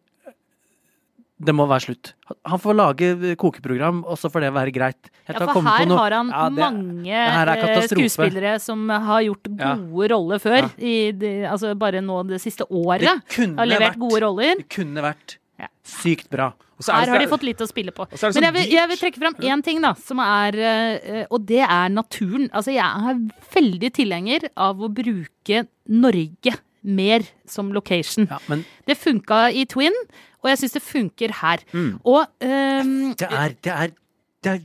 det 1.42 1.54
må 1.58 1.66
være 1.66 1.82
slutt. 1.88 2.12
Han 2.46 2.60
får 2.62 2.76
lage 2.78 3.36
kokeprogram, 3.42 4.04
og 4.06 4.18
så 4.22 4.30
får 4.30 4.42
det 4.46 4.52
være 4.54 4.74
greit. 4.76 5.10
Jeg 5.28 5.34
Ja, 5.40 5.40
for 5.48 5.62
her 5.66 5.86
har 5.98 6.12
han 6.12 6.30
Ja, 6.30 6.50
det- 6.50 6.60
mange 6.60 7.04
det 7.04 7.70
eh, 7.70 7.88
skuespillere 7.88 8.60
som 8.62 8.88
har 8.90 9.22
gjort 9.24 9.48
Ja. 9.60 9.76
gode 9.76 10.08
roller 10.12 10.38
før. 10.38 10.62
Ja. 10.62 10.70
I 10.78 11.12
de, 11.12 11.46
altså 11.50 11.76
bare 11.78 12.02
nå 12.02 12.28
det 12.28 12.42
siste 12.42 12.62
året. 12.70 13.02
Det 13.02 13.28
kunne 13.36 13.58
Har 13.58 13.66
levert 13.66 13.94
vært- 13.96 14.00
gode 14.00 14.22
roller. 14.22 14.56
Det 14.58 14.70
kunne 14.70 15.02
vært 15.02 15.38
sykt 15.84 16.30
bra. 16.30 16.54
Er 16.90 17.04
Her 17.04 17.14
har 17.14 17.24
de 17.24 17.30
fått 17.32 17.46
litt 17.46 17.62
å 17.62 17.68
spille 17.70 17.94
på. 17.96 18.08
Men 18.10 18.48
jeg 18.48 18.56
vil, 18.58 18.74
jeg 18.74 18.92
vil 18.92 19.02
trekke 19.04 19.22
fram 19.22 19.38
én 19.52 19.64
ting, 19.66 19.82
da, 19.84 19.94
som 20.00 20.22
er 20.24 20.58
eh, 20.58 21.24
Og 21.30 21.46
det 21.50 21.62
er 21.68 21.94
naturen. 21.94 22.50
Altså, 22.50 22.74
jeg 22.76 22.86
er 22.86 23.22
veldig 23.54 23.94
tilhenger 23.98 24.50
av 24.56 24.82
å 24.82 24.92
bruke 24.92 25.66
Norge 25.92 26.58
mer 26.82 27.26
som 27.46 27.72
location. 27.74 28.28
Ja, 28.30 28.40
men 28.50 28.66
Det 28.88 28.98
funka 28.98 29.52
i 29.54 29.66
Twin, 29.70 29.94
og 30.42 30.50
jeg 30.50 30.62
syns 30.64 30.78
det 30.78 30.82
funker 30.82 31.34
her. 31.42 31.62
Mm. 31.72 31.92
Og 32.02 32.26
um, 32.42 33.12
det 33.20 33.30
er, 33.30 33.54
det 33.62 33.74
er, 33.74 33.94
det 34.42 34.52
er 34.56 34.62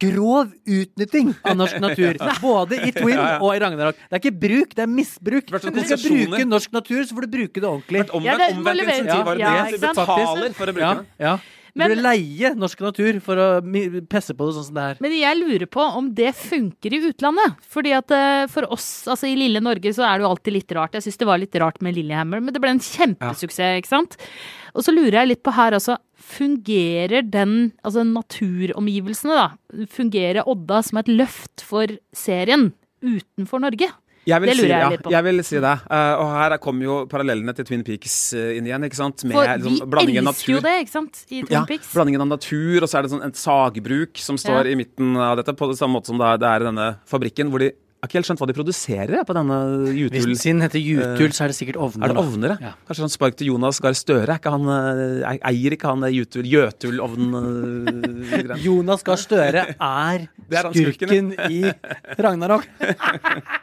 grov 0.00 0.50
utnytting 0.68 1.30
av 1.44 1.56
norsk 1.56 1.78
natur. 1.82 2.16
Både 2.42 2.78
i 2.86 2.92
Twin 2.96 3.18
og 3.20 3.50
i 3.54 3.60
Ragnarok. 3.62 3.96
Det 4.08 4.16
er 4.16 4.22
ikke 4.22 4.40
bruk, 4.42 4.74
det 4.76 4.84
er 4.84 4.90
misbruk. 4.90 5.52
Vært 5.52 5.66
sånn 5.68 5.76
Du 5.76 5.80
skal 5.84 6.02
bruke 6.04 6.44
norsk 6.48 6.74
natur, 6.76 7.00
så 7.04 7.16
får 7.16 7.26
du 7.28 7.32
bruke 7.36 7.60
det 7.60 7.68
ordentlig. 7.68 8.04
Omvendt, 8.10 8.56
omvendt 8.56 8.80
levere- 8.80 8.98
insentiv 9.04 9.24
var 9.28 9.34
det 9.40 9.44
Ja, 9.44 9.64
det. 9.64 9.80
Du 9.80 9.86
betaler 9.86 10.54
for 10.56 10.66
å 10.72 10.76
bruke 10.76 10.86
Ja, 10.86 10.94
det. 11.00 11.40
Ja. 11.70 11.74
Du 11.74 11.78
Men- 11.78 11.90
burde 11.92 12.02
leie 12.02 12.50
norsk 12.58 12.80
natur 12.82 13.20
for 13.22 13.36
å 13.36 13.48
pesse 14.10 14.34
på 14.34 14.46
det 14.48 14.54
sånn 14.56 14.66
som 14.66 14.74
det 14.74 14.82
er. 14.90 14.96
Men 15.00 15.12
jeg 15.14 15.38
lurer 15.38 15.66
på 15.70 15.80
om 15.96 16.12
det 16.14 16.32
funker 16.34 16.92
i 16.92 17.00
utlandet. 17.10 17.56
Fordi 17.70 17.92
at 17.96 18.10
eh, 18.10 18.46
for 18.50 18.66
oss, 18.72 19.06
altså 19.06 19.30
i 19.30 19.36
lille 19.38 19.60
Norge, 19.62 19.92
så 19.94 20.02
er 20.06 20.18
det 20.18 20.26
jo 20.26 20.30
alltid 20.34 20.52
litt 20.58 20.72
rart. 20.76 20.92
Jeg 20.98 21.02
syns 21.06 21.18
det 21.22 21.26
var 21.30 21.38
litt 21.38 21.54
rart 21.62 21.80
med 21.80 21.94
Lillehammer, 21.94 22.40
men 22.42 22.52
det 22.52 22.60
ble 22.60 22.70
en 22.74 22.82
kjempesuksess, 22.82 23.78
ikke 23.80 23.92
sant. 23.92 24.16
Og 24.74 24.82
så 24.86 24.92
lurer 24.94 25.22
jeg 25.22 25.28
litt 25.32 25.42
på 25.46 25.54
her 25.54 25.72
også. 25.78 25.96
Fungerer 26.20 27.24
den, 27.30 27.72
altså 27.84 28.04
naturomgivelsene, 28.06 29.34
da, 29.34 29.86
fungerer 29.90 30.46
Odda 30.46 30.82
som 30.86 30.98
et 31.00 31.10
løft 31.10 31.64
for 31.66 31.86
serien 32.16 32.72
utenfor 33.02 33.62
Norge? 33.62 33.88
Jeg 34.28 34.36
vil, 34.42 34.50
Det 34.50 34.56
si, 34.56 34.60
lurer 34.62 34.72
jeg 34.74 34.90
litt 34.92 35.02
på. 35.06 35.10
jeg 35.14 35.24
vil 35.24 35.38
si 35.48 35.56
det. 35.64 35.70
Uh, 35.88 36.14
og 36.20 36.26
her 36.36 36.54
kommer 36.60 36.84
jo 36.84 36.96
parallellene 37.10 37.54
til 37.56 37.64
Twin 37.70 37.80
Peaks 37.86 38.16
eh, 38.36 38.50
inn 38.58 38.66
igjen. 38.68 38.84
ikke 38.84 38.98
sant? 38.98 39.24
Med 39.24 39.32
For 39.38 39.48
liksom, 39.48 39.78
vi 39.96 40.04
liksom, 40.12 40.28
elsker 40.34 40.52
jo 40.52 40.60
det, 40.66 40.74
ikke 40.84 40.92
sant, 40.92 41.22
i 41.30 41.40
Twin 41.40 41.56
Ja, 41.56 41.62
Peaks. 41.68 41.88
blandingen 41.96 42.20
av 42.26 42.30
natur, 42.36 42.84
og 42.84 42.88
så 42.92 42.98
er 43.00 43.08
det 43.08 43.12
sånn 43.14 43.24
et 43.26 43.36
sagbruk 43.40 44.20
som 44.20 44.36
står 44.40 44.68
Ja. 44.68 44.72
i 44.72 44.74
midten 44.76 45.16
av 45.16 45.36
dette, 45.40 45.56
på 45.56 45.64
det 45.72 45.78
samme 45.80 45.96
måte 45.96 46.12
som 46.12 46.18
det 46.20 46.26
er, 46.28 46.36
det 46.42 46.48
er 46.52 46.60
i 46.60 46.68
denne 46.68 46.88
fabrikken, 47.08 47.48
hvor 47.50 47.60
de 47.64 47.72
jeg 48.00 48.06
har 48.06 48.08
ikke 48.08 48.16
helt 48.16 48.28
skjønt 48.30 48.40
hva 48.40 48.46
de 48.48 48.54
produserer 48.56 49.24
på 49.28 49.34
denne 49.36 49.56
Jutul. 49.92 50.14
Hvis 50.16 50.24
den 50.24 50.38
sin 50.40 50.60
heter 50.64 50.80
Jutul, 50.80 51.34
så 51.36 51.44
er 51.44 51.48
det 51.52 51.56
sikkert 51.58 51.76
ovner. 51.76 52.06
Er 52.06 52.08
det 52.14 52.22
ovner, 52.22 52.48
ja? 52.54 52.56
Ja. 52.64 52.70
Kanskje 52.88 53.02
sånn 53.04 53.12
spark 53.12 53.36
til 53.36 53.50
Jonas 53.50 53.76
Gahr 53.84 53.92
Støre? 53.92 54.24
Er 54.24 54.40
ikke 54.40 54.48
han, 54.54 54.64
eh, 54.72 55.36
eier 55.50 55.76
ikke 55.76 55.84
han 55.92 56.00
Jutul, 56.08 56.48
Jøtul-ovn? 56.48 57.28
Jonas 58.64 59.04
Gahr 59.04 59.20
Støre 59.20 59.66
er 59.76 60.24
er 60.48 60.72
skurken 60.72 61.34
i 61.52 61.60
Ragnarok. 62.16 62.64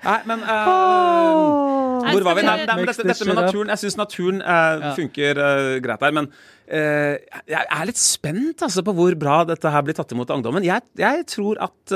Nei, 0.00 0.20
men 0.30 0.44
uh, 0.46 0.70
oh. 0.70 1.80
Hvor 2.10 2.24
var 2.24 2.38
vi? 2.38 2.46
Nei, 2.46 2.56
nei, 2.64 2.76
men 2.78 2.88
dette, 2.88 3.04
dette 3.06 3.26
med 3.28 3.38
naturen 3.38 3.72
Jeg 3.74 3.82
syns 3.82 3.98
naturen 4.00 4.40
uh, 4.40 4.90
funker 4.96 5.40
uh, 5.40 5.74
greit 5.84 6.06
her. 6.06 6.14
Men 6.16 6.28
eh, 6.70 7.18
jeg 7.50 7.60
er 7.60 7.86
litt 7.88 8.00
spent 8.00 8.62
altså, 8.64 8.82
på 8.86 8.94
hvor 8.96 9.14
bra 9.18 9.40
dette 9.48 9.72
her 9.72 9.84
blir 9.84 9.96
tatt 9.98 10.12
imot 10.14 10.30
av 10.30 10.40
ungdommen. 10.40 10.64
Jeg, 10.66 10.84
jeg 10.98 11.24
tror 11.30 11.60
at 11.66 11.94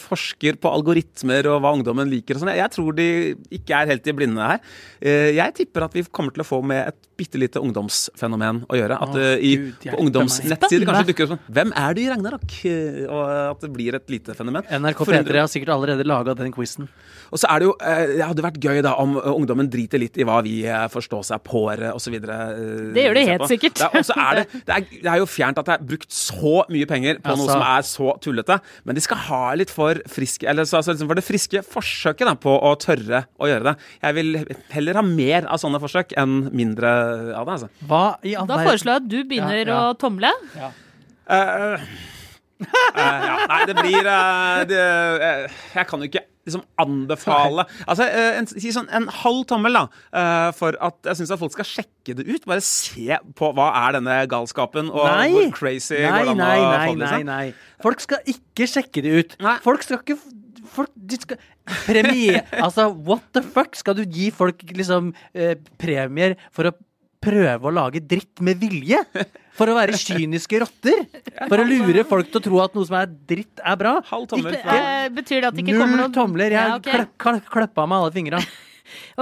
forsker 0.00 0.58
på 0.60 0.70
algoritmer 0.70 1.48
og 1.50 1.62
hva 1.64 1.72
ungdommen 1.78 2.10
liker 2.10 2.36
og 2.36 2.44
sånn, 2.44 2.52
jeg, 2.52 2.60
jeg 2.62 2.74
tror 2.76 2.96
de 2.98 3.08
ikke 3.60 3.78
er 3.78 3.92
helt 3.94 4.10
i 4.10 4.16
blinde 4.16 4.50
her. 4.52 4.60
Eh, 5.00 5.30
jeg 5.38 5.56
tipper 5.56 5.86
at 5.86 5.96
vi 5.96 6.04
kommer 6.12 6.36
til 6.36 6.44
å 6.44 6.48
få 6.48 6.60
med 6.66 6.92
et 6.92 7.08
bitte 7.20 7.40
lite 7.40 7.60
ungdomsfenomen 7.60 8.62
å 8.68 8.78
gjøre. 8.78 8.98
At 9.00 9.16
det 9.16 9.30
i, 9.44 9.54
Gud, 9.60 9.88
på 9.88 10.02
ungdomsnettsider 10.04 10.88
kanskje 10.88 11.10
dukker 11.10 11.26
opp 11.26 11.34
sånn 11.34 11.56
Hvem 11.56 11.74
er 11.82 11.96
du 11.96 12.02
i 12.02 12.08
Ragnarok? 12.10 12.58
Og 13.08 13.24
at 13.40 13.64
det 13.64 13.72
blir 13.74 13.96
et 13.98 14.12
lite 14.12 14.36
fenomen. 14.36 14.68
NRK 14.68 15.02
P3 15.08 15.42
har 15.42 15.50
sikkert 15.52 15.74
allerede 15.76 16.06
laga 16.08 16.36
den 16.38 16.52
quizen. 16.54 16.88
og 17.30 17.39
så 17.40 17.48
er 17.50 17.62
det 17.62 17.66
jo 17.68 17.72
eh, 17.80 18.10
Det 18.18 18.24
hadde 18.26 18.44
vært 18.44 18.58
gøy 18.62 18.80
da 18.84 18.92
om 19.00 19.14
eh, 19.20 19.28
ungdommen 19.32 19.68
driter 19.72 20.00
litt 20.02 20.18
i 20.20 20.26
hva 20.28 20.38
vi 20.44 20.58
eh, 20.68 20.84
forstår 20.92 21.22
seg 21.30 21.42
på 21.46 21.62
osv. 21.94 22.16
Det 22.20 23.04
gjør 23.06 23.16
det 23.16 23.24
helt 23.30 23.46
sikkert. 23.50 23.80
Og 23.90 24.04
så 24.06 24.16
er 24.20 24.40
det, 24.42 24.44
det, 24.68 24.76
er, 24.76 24.86
det 25.06 25.10
er 25.14 25.20
jo 25.22 25.28
fjernt 25.30 25.60
at 25.62 25.68
det 25.70 25.76
er 25.78 25.86
brukt 25.92 26.12
så 26.14 26.54
mye 26.72 26.88
penger 26.90 27.20
på 27.24 27.32
noe 27.34 27.38
Altså. 27.40 27.56
som 27.56 27.64
er 27.64 27.86
så 27.88 28.12
tullete, 28.22 28.58
men 28.84 28.98
de 28.98 29.02
skal 29.04 29.20
ha 29.30 29.40
litt 29.56 29.70
for 29.72 29.98
friske 30.12 30.44
Eller 30.50 30.68
så, 30.68 30.78
altså 30.80 30.92
liksom 30.94 31.08
for 31.10 31.18
det 31.18 31.24
friske 31.26 31.62
forsøket 31.66 32.28
da, 32.28 32.34
på 32.38 32.52
å 32.52 32.74
tørre 32.80 33.24
å 33.40 33.48
gjøre 33.50 33.70
det. 33.70 33.74
Jeg 34.04 34.18
vil 34.20 34.30
heller 34.76 35.00
ha 35.00 35.04
mer 35.06 35.48
av 35.50 35.60
sånne 35.62 35.80
forsøk 35.82 36.12
enn 36.20 36.38
mindre 36.52 36.90
av 37.38 37.48
det. 37.48 37.56
altså. 37.56 37.70
Hva 37.88 38.04
i 38.26 38.36
all 38.38 38.48
Da 38.50 38.60
foreslår 38.66 38.92
jeg 38.98 39.02
at 39.04 39.10
du 39.10 39.18
begynner 39.30 39.62
Ja, 39.64 39.66
ja. 39.72 39.82
å 39.90 39.98
tomle. 40.00 40.30
Ja. 40.58 40.70
eh, 41.36 41.88
ja, 42.60 43.46
nei, 43.50 43.60
det 43.70 43.76
blir 43.78 44.04
eh, 44.06 44.64
det, 44.70 44.80
eh, 44.80 45.60
Jeg 45.76 45.86
kan 45.90 46.02
jo 46.02 46.08
ikke 46.10 46.22
liksom 46.48 46.62
anbefale 46.80 47.64
Altså, 47.86 48.06
eh, 48.08 48.38
en, 48.40 48.48
Si 48.50 48.72
sånn 48.74 48.88
en 48.96 49.06
halv 49.20 49.44
tommel, 49.50 49.76
da, 49.78 49.84
eh, 50.16 50.48
for 50.58 50.76
at 50.80 51.10
jeg 51.10 51.20
syns 51.20 51.32
at 51.36 51.40
folk 51.42 51.54
skal 51.56 51.68
sjekke 51.68 52.16
det 52.18 52.26
ut. 52.28 52.44
Bare 52.50 52.64
se 52.64 53.20
på 53.38 53.52
hva 53.56 53.70
er 53.84 53.96
denne 53.98 54.18
galskapen, 54.30 54.90
og 54.92 55.06
Nei. 55.08 55.30
hvor 55.36 55.54
crazy 55.60 56.00
Nei, 56.00 56.10
går 56.10 56.28
det 56.30 56.34
an 56.34 56.44
å 56.44 56.50
få 56.50 56.66
det. 56.66 56.74
nei, 56.74 56.92
Liksom. 57.04 57.24
nei. 57.30 57.46
Folk 57.84 58.04
skal 58.04 58.34
ikke 58.34 58.68
sjekke 58.74 59.04
det 59.06 59.16
ut. 59.20 59.36
Nei. 59.44 59.56
Folk 59.64 59.86
skal 59.86 60.02
ikke 60.02 60.18
folk, 60.70 60.92
skal, 61.20 61.40
Premie 61.86 62.40
Altså, 62.52 62.88
what 63.06 63.22
the 63.36 63.42
fuck? 63.42 63.76
Skal 63.78 63.98
du 64.00 64.04
gi 64.04 64.30
folk 64.34 64.62
liksom 64.76 65.12
eh, 65.34 65.56
premier 65.80 66.36
for 66.54 66.70
å 66.70 66.74
prøve 67.20 67.68
å 67.68 67.72
lage 67.74 68.02
dritt 68.02 68.40
med 68.44 68.60
vilje? 68.60 69.00
For 69.58 69.68
å 69.68 69.76
være 69.76 69.98
kyniske 70.00 70.62
rotter? 70.62 71.04
For 71.42 71.60
å 71.60 71.66
lure 71.68 72.04
folk 72.08 72.30
til 72.30 72.40
å 72.40 72.44
tro 72.46 72.62
at 72.64 72.76
noe 72.76 72.88
som 72.88 72.96
er 73.02 73.10
dritt, 73.10 73.60
er 73.60 73.78
bra? 73.80 73.98
Halv 74.08 74.30
tommel. 74.30 74.56
Eh, 74.56 75.10
betyr 75.12 75.44
det 75.44 75.50
at 75.50 75.58
det 75.58 75.66
ikke 75.66 75.76
kommer 75.76 76.00
Null 76.00 76.06
noe 76.06 76.16
tomler. 76.16 76.56
Jeg 76.56 76.72
Ja, 76.72 76.78
okay. 76.78 77.06
kløp, 77.20 77.44
kløp, 77.52 77.80
med 77.84 77.98
alle 78.00 78.12
fingra. 78.16 78.42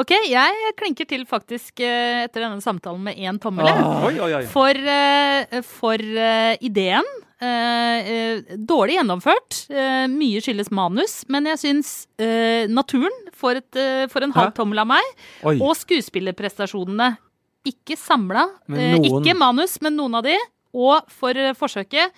Ok, 0.00 0.14
jeg 0.24 0.70
klinker 0.78 1.04
til 1.04 1.26
faktisk 1.28 1.82
eh, 1.84 2.22
etter 2.24 2.40
denne 2.40 2.62
samtalen 2.64 3.02
med 3.04 3.18
én 3.20 3.36
tommel. 3.36 3.66
oi. 3.68 4.38
For, 4.48 4.72
eh, 4.72 5.58
for 5.60 6.00
ideen. 6.64 7.04
dårlig 8.70 8.96
gjennomført. 8.96 9.58
mye 10.08 10.40
skyldes 10.40 10.72
manus. 10.72 11.20
Men 11.28 11.52
jeg 11.52 11.60
syns 11.60 11.92
naturen 12.72 13.12
får, 13.36 13.60
et, 13.60 13.80
får 14.08 14.24
en 14.24 14.36
halv 14.38 14.56
tommel 14.56 14.80
av 14.86 14.88
meg. 14.96 15.12
Oi. 15.44 15.58
Og 15.60 15.76
skuespillerprestasjonene. 15.76 17.18
Ikke 17.68 17.96
samla. 18.00 18.46
Eh, 18.72 18.98
ikke 19.08 19.36
manus, 19.38 19.78
men 19.84 19.96
noen 19.98 20.18
av 20.20 20.26
de. 20.26 20.36
Og 20.74 21.08
for 21.20 21.36
eh, 21.36 21.54
forsøket. 21.58 22.12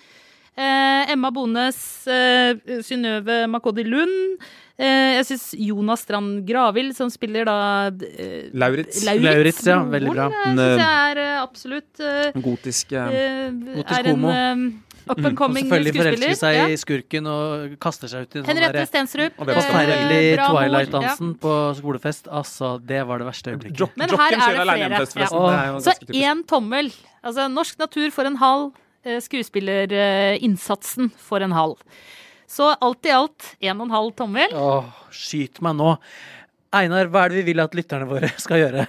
Eh, 0.51 1.11
Emma 1.13 1.31
Bones, 1.31 1.77
eh, 2.11 2.81
Synnøve 2.83 3.45
Makodi 3.51 3.85
Lund. 3.87 4.43
Eh, 4.81 5.15
jeg 5.19 5.25
syns 5.29 5.45
Jonas 5.61 6.01
Strand 6.03 6.41
Gravil, 6.47 6.89
som 6.97 7.09
spiller 7.13 7.45
da 7.47 7.57
eh, 7.91 8.49
Lauritz. 8.57 9.03
Lauritz, 9.05 9.61
ja, 9.69 9.77
veldig 9.85 10.13
bra. 10.15 10.29
synes 10.41 10.81
jeg 10.81 11.11
er 11.11 11.21
absolutt 11.43 12.01
eh, 12.01 12.39
Gotisk 12.41 12.95
Gotisk 12.95 12.95
er 12.97 14.09
en 14.09 14.15
homo. 14.15 14.33
Eh, 15.07 15.11
up 15.11 15.17
and 15.17 15.39
Og 15.41 15.55
selvfølgelig 15.55 15.93
skuespiller. 15.93 16.11
forelsker 16.11 16.39
seg 16.41 16.55
Ja. 16.55 16.65
i 16.67 16.77
skurken 16.77 17.27
og 17.27 17.79
kaster 17.79 18.07
seg 18.11 18.21
ut 18.27 18.35
i 18.35 18.39
en 18.39 18.43
sånn 18.45 18.49
Henriette 18.51 18.73
derre 18.77 18.87
Stensrup. 18.87 19.33
Og 19.39 19.45
det 19.47 19.55
var 19.55 19.61
eh, 19.61 19.69
forferdelig. 19.71 20.21
Twilight-dansen 20.41 21.33
på 21.41 21.53
skolefest. 21.79 22.27
Altså, 22.31 22.71
det 22.85 23.01
var 23.07 23.17
det 23.19 23.27
verste 23.27 23.51
øyeblikket. 23.55 23.79
Jock, 23.79 23.97
Men 23.97 24.09
her 24.09 24.31
er 24.31 24.39
det 24.39 24.39
flere. 24.51 24.77
Ja. 24.77 24.87
Det 24.87 25.17
er 25.17 25.79
Så 25.79 25.93
én 26.13 26.45
tommel. 26.47 26.91
Altså 27.23 27.47
Norsk 27.51 27.77
natur 27.79 28.09
for 28.11 28.23
en 28.25 28.37
halv, 28.37 28.71
eh, 29.05 29.19
skuespillerinnsatsen 29.21 31.11
for 31.17 31.41
en 31.41 31.51
halv. 31.51 31.77
Så 32.51 32.75
alt 32.81 33.05
i 33.07 33.09
alt 33.15 33.55
én 33.63 33.77
og 33.79 33.85
en 33.87 33.93
halv 33.95 34.11
tommel. 34.15 34.51
Åh, 34.53 34.85
skyt 35.11 35.61
meg 35.63 35.75
nå. 35.79 35.93
Einar, 36.73 37.07
hva 37.11 37.25
er 37.25 37.29
det 37.29 37.41
vi 37.45 37.51
vil 37.53 37.59
at 37.63 37.71
lytterne 37.75 38.07
våre 38.07 38.29
skal 38.39 38.57
gjøre? 38.59 38.87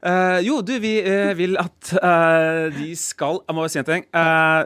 Eh, 0.00 0.38
jo, 0.46 0.60
du, 0.64 0.72
vi 0.80 0.94
uh, 1.04 1.30
vil 1.36 1.58
at 1.60 1.90
uh, 2.00 2.72
de 2.72 2.88
skal 2.96 3.42
Jeg 3.44 3.56
må 3.56 3.66
si 3.68 3.80
en 3.80 3.88
ting. 3.88 4.06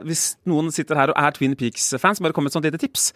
Hvis 0.07 0.23
noen 0.47 0.71
sitter 0.75 0.99
her 0.99 1.13
og 1.13 1.19
er 1.19 1.35
Twin 1.35 1.57
Peaks-fans, 1.59 2.23
bare 2.23 2.35
kom 2.37 2.47
med 2.47 2.53
et 2.53 2.57
sånt 2.57 2.67
lite 2.69 2.81
tips. 2.81 3.09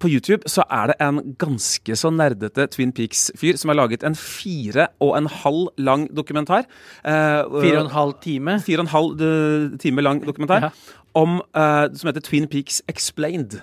På 0.00 0.08
YouTube 0.10 0.48
så 0.50 0.64
er 0.72 0.92
det 0.92 0.96
en 1.04 1.20
ganske 1.40 1.96
så 1.98 2.10
nerdete 2.14 2.66
Twin 2.72 2.92
Peaks-fyr 2.96 3.58
som 3.60 3.72
har 3.72 3.80
laget 3.82 4.04
en 4.06 4.16
fire 4.18 4.88
og 5.02 5.16
en 5.18 5.28
halv 5.40 5.68
lang 5.78 6.06
dokumentar. 6.16 6.68
Fire 7.04 7.44
og 7.50 7.84
en 7.84 7.94
halv 7.94 8.14
time? 8.24 8.58
fire 8.64 8.80
og 8.80 8.86
en 8.88 8.94
halv 8.94 9.78
time 9.82 10.04
lang 10.06 10.22
dokumentar 10.26 10.68
Ja. 10.68 10.70
om, 11.14 11.40
som 11.54 12.08
heter 12.08 12.24
Twin 12.24 12.48
Peaks 12.48 12.82
Explained. 12.88 13.60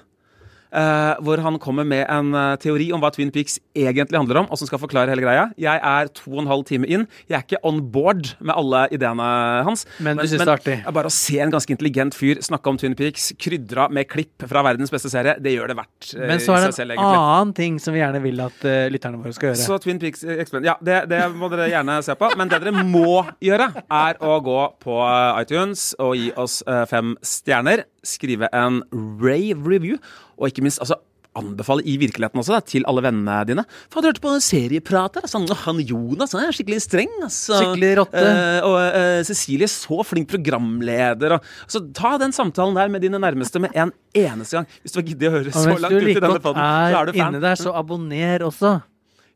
Eh, 0.77 1.13
hvor 1.25 1.41
han 1.41 1.57
kommer 1.61 1.85
med 1.87 2.03
en 2.05 2.35
eh, 2.37 2.55
teori 2.61 2.91
om 2.93 3.01
hva 3.01 3.09
Twin 3.13 3.31
Peaks 3.33 3.57
egentlig 3.77 4.19
handler 4.19 4.43
om, 4.43 4.49
og 4.51 4.59
som 4.59 4.69
skal 4.69 4.81
forklare 4.81 5.09
hele 5.09 5.23
greia. 5.25 5.47
Jeg 5.57 5.81
er 5.81 6.11
to 6.13 6.35
og 6.35 6.43
en 6.43 6.49
halv 6.51 6.67
time 6.69 6.85
inn. 6.85 7.07
Jeg 7.25 7.37
er 7.39 7.45
ikke 7.45 7.61
on 7.65 7.79
board 7.93 8.35
med 8.37 8.53
alle 8.53 8.83
ideene 8.93 9.29
hans. 9.65 9.87
Men 10.03 10.21
du 10.21 10.27
synes 10.27 10.43
det 10.43 10.45
er 10.45 10.53
artig? 10.53 10.75
Bare 10.93 11.09
å 11.09 11.13
se 11.13 11.39
en 11.41 11.53
ganske 11.53 11.73
intelligent 11.73 12.17
fyr 12.17 12.43
snakke 12.45 12.69
om 12.69 12.77
Twin 12.77 12.97
Peaks, 12.99 13.31
krydra 13.41 13.87
med 13.93 14.09
klipp 14.11 14.45
fra 14.51 14.61
verdens 14.67 14.93
beste 14.93 15.09
serie, 15.13 15.37
det 15.41 15.55
gjør 15.55 15.71
det 15.71 15.77
verdt 15.79 16.11
eh, 16.13 16.27
Men 16.29 16.43
så 16.43 16.53
er 16.53 16.67
det 16.67 16.69
en 16.69 16.77
selv, 16.77 16.97
en 16.97 17.03
annen 17.07 17.55
ting 17.57 17.81
som 17.81 17.95
vi 17.95 18.03
gjerne 18.03 18.21
vil 18.21 18.45
at 18.45 18.67
uh, 18.67 18.85
lytterne 18.93 19.21
våre 19.23 19.33
skal 19.33 19.51
gjøre. 19.51 19.61
Så 19.63 19.79
Twin 19.81 20.01
Peaks 20.03 20.21
Explained 20.27 20.69
Ja, 20.69 20.77
det, 20.83 20.99
det 21.09 21.23
må 21.33 21.49
dere 21.53 21.71
gjerne 21.71 21.97
se 22.05 22.13
på. 22.19 22.29
Men 22.37 22.51
det 22.51 22.61
dere 22.61 22.85
må 22.85 23.23
gjøre, 23.43 23.71
er 23.81 24.21
å 24.21 24.37
gå 24.45 24.61
på 24.83 25.01
iTunes 25.41 25.89
og 26.03 26.13
gi 26.19 26.29
oss 26.37 26.59
uh, 26.69 26.83
fem 26.89 27.15
stjerner. 27.25 27.87
Skrive 28.07 28.47
en 28.55 28.83
rave 29.19 29.65
review, 29.65 29.97
og 30.37 30.51
ikke 30.51 30.65
minst 30.65 30.81
altså 30.83 30.99
anbefale 31.37 31.83
i 31.85 31.97
virkeligheten 32.01 32.41
også 32.41 32.55
da, 32.55 32.61
til 32.65 32.85
alle 32.89 33.03
vennene 33.05 33.35
dine. 33.45 33.63
For 33.91 33.99
hadde 33.99 34.07
du 34.07 34.15
hørt 34.15 34.23
på 34.23 34.33
serieprater? 34.43 35.25
Altså, 35.27 35.41
han 35.65 35.81
Jonas 35.85 36.33
han 36.35 36.47
er 36.47 36.55
skikkelig 36.55 36.81
streng. 36.85 37.13
Altså. 37.21 37.59
Skikkelig 37.61 37.91
rotte. 38.01 38.23
Eh, 38.23 38.67
og 38.67 38.77
eh, 38.87 39.21
Cecilie, 39.27 39.69
så 39.71 40.01
flink 40.07 40.29
programleder. 40.31 41.37
Og, 41.37 41.53
altså, 41.67 41.83
ta 41.97 42.15
den 42.21 42.35
samtalen 42.35 42.77
der 42.77 42.93
med 42.93 43.05
dine 43.05 43.21
nærmeste 43.21 43.61
med 43.63 43.75
en 43.77 43.93
eneste 44.17 44.59
gang. 44.59 44.69
Hvis 44.81 44.95
du 44.95 45.01
har 45.01 45.09
giddet 45.11 45.29
å 45.29 45.35
høre 45.37 45.53
så 45.55 45.77
langt 45.77 45.97
ut 45.97 46.11
i 46.11 46.17
denne 46.17 46.41
poden, 46.41 46.61
så 46.61 46.93
er 46.93 47.01
er 47.01 47.11
du 47.11 47.17
fan. 47.19 47.25
inne 47.27 47.43
der, 47.43 47.59
så 47.59 47.75
abonner 47.77 48.47
også. 48.47 48.77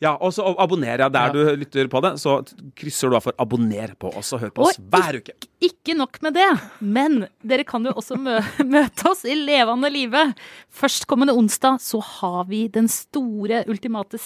Ja, 0.02 0.16
og 0.18 0.34
så 0.34 0.48
abonnerer 0.58 1.04
jeg 1.06 1.14
der 1.14 1.28
Ja. 1.28 1.32
du 1.32 1.56
lytter 1.62 1.88
på 1.88 2.02
det. 2.02 2.14
Så 2.18 2.40
krysser 2.76 3.10
du 3.12 3.16
av 3.16 3.22
for 3.24 3.34
'abonner' 3.38 3.94
på 4.00 4.10
oss 4.18 4.34
og 4.34 4.40
hør 4.42 4.50
på 4.50 4.62
Og 4.64 4.68
oss 4.70 4.78
hver 4.78 5.20
uke. 5.22 5.34
Ikke 5.62 5.96
nok 5.96 6.18
med 6.24 6.34
det, 6.34 6.60
men 6.82 7.28
dere 7.46 7.64
kan 7.64 7.84
jo 7.86 7.92
også 7.94 8.18
mø 8.18 8.40
møte 8.66 9.06
oss 9.12 9.24
i 9.26 9.36
levende 9.36 9.92
live. 9.94 10.34
Førstkommende 10.74 11.36
onsdag 11.38 11.78
så 11.80 12.02
har 12.02 12.46
vi 12.46 12.68
den 12.68 12.88
store, 12.88 13.64
ultimate 13.70 14.18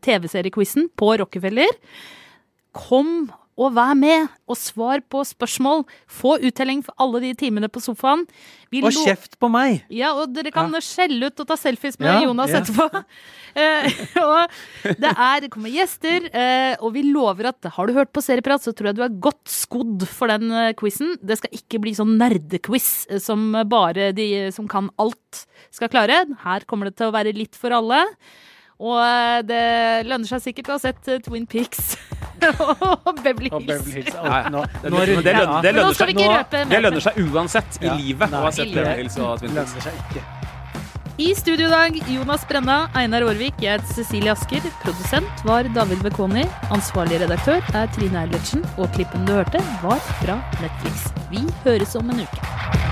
TV-seriequizen 0.00 0.88
på 0.96 1.18
Rockefeller. 1.18 1.68
Kom 2.72 3.30
og 3.62 3.76
vær 3.76 3.94
med, 3.98 4.26
og 4.50 4.58
svar 4.58 5.02
på 5.12 5.22
spørsmål. 5.26 5.84
Få 6.10 6.36
uttelling 6.42 6.82
for 6.84 6.96
alle 7.02 7.20
de 7.22 7.32
timene 7.38 7.70
på 7.72 7.82
sofaen. 7.84 8.24
Vi 8.72 8.80
Og 8.82 8.94
kjeft 8.96 9.36
på 9.40 9.50
meg! 9.52 9.82
Ja, 9.92 10.14
og 10.16 10.32
dere 10.32 10.52
kan 10.54 10.72
skjelle 10.82 11.28
ut 11.28 11.42
og 11.42 11.48
ta 11.50 11.58
selfies 11.60 11.98
med 12.00 12.08
Ja, 12.08 12.22
Jonas 12.26 12.52
ja. 12.52 12.62
etterpå. 12.62 12.88
Eh, 13.52 13.84
og 14.16 14.94
det 14.96 15.10
er, 15.10 15.42
det 15.44 15.50
kommer 15.52 15.68
gjester, 15.68 16.24
eh, 16.32 16.72
og 16.80 16.94
vi 16.94 17.02
lover 17.04 17.50
at 17.50 17.66
har 17.74 17.84
du 17.84 17.92
hørt 17.92 18.08
på 18.08 18.22
Serieprat, 18.24 18.64
så 18.64 18.72
tror 18.72 18.88
jeg 18.88 18.96
du 18.96 19.02
er 19.04 19.18
godt 19.26 19.42
skodd 19.52 20.06
for 20.08 20.32
den 20.32 20.48
eh, 20.48 20.70
quizen. 20.72 21.18
Det 21.20 21.36
skal 21.36 21.58
ikke 21.58 21.82
bli 21.84 21.92
sånn 21.98 22.14
nerdequiz 22.16 22.86
som 23.20 23.50
bare 23.68 24.08
de 24.16 24.48
som 24.56 24.64
kan 24.72 24.88
alt 24.96 25.42
skal 25.68 25.92
klare. 25.92 26.22
Her 26.46 26.64
kommer 26.64 26.88
det 26.88 26.96
til 27.02 27.10
å 27.10 27.14
være 27.18 27.36
litt 27.36 27.58
for 27.60 27.76
alle. 27.76 28.00
Og 28.80 29.44
det 29.52 29.62
lønner 30.08 30.32
seg 30.32 30.46
sikkert 30.48 30.72
å 30.72 30.78
ha 30.78 30.84
sett 30.88 31.12
Twin 31.28 31.44
Peaks 31.44 31.92
og 32.50 33.22
Beverly 33.22 33.50
Og 33.52 33.60
Hills. 33.62 33.66
Beverly 33.72 33.92
Hills. 34.02 34.14
Ja, 34.14 34.38
ja. 34.42 34.48
Nå, 34.52 34.64
Det, 34.82 34.90
nå 34.92 35.00
det, 35.00 35.08
lønner, 35.08 35.62
det, 35.62 35.72
seg, 35.96 36.14
nå- 36.14 36.68
det 36.72 36.82
lønner 36.84 37.04
seg 37.08 37.18
uansett 37.26 37.78
Ja. 37.82 37.94
i 37.94 38.02
livet 38.02 38.30
å 38.30 38.42
ha 38.42 38.48
Nei, 38.48 38.54
sett. 38.58 38.72
Beverly 38.74 39.02
Hills 39.02 39.18
og 39.18 39.38
Twin 39.42 39.54
Lønner 39.58 39.84
seg 39.88 40.00
ikke. 40.06 40.24
I 41.22 41.34
studio 41.36 41.66
i 41.68 41.70
dag, 41.70 41.96
Jonas 42.08 42.44
Brenna, 42.48 42.76
Einar 42.96 43.22
Aarvik, 43.28 43.54
jeg 43.60 43.76
heter 43.78 43.94
Cecilie 43.94 44.32
Asker. 44.32 44.64
Produsent 44.82 45.44
var 45.44 45.68
David 45.76 46.00
Bekoni. 46.02 46.46
Ansvarlig 46.72 47.20
redaktør 47.20 47.60
er 47.76 47.86
Trine 47.94 48.24
Eilertsen. 48.24 48.64
Og 48.80 48.88
klippen 48.96 49.28
du 49.28 49.34
hørte, 49.36 49.60
var 49.84 50.00
fra 50.22 50.40
Netflix. 50.62 51.10
Vi 51.30 51.44
høres 51.66 51.94
om 52.00 52.10
en 52.16 52.24
uke. 52.24 52.91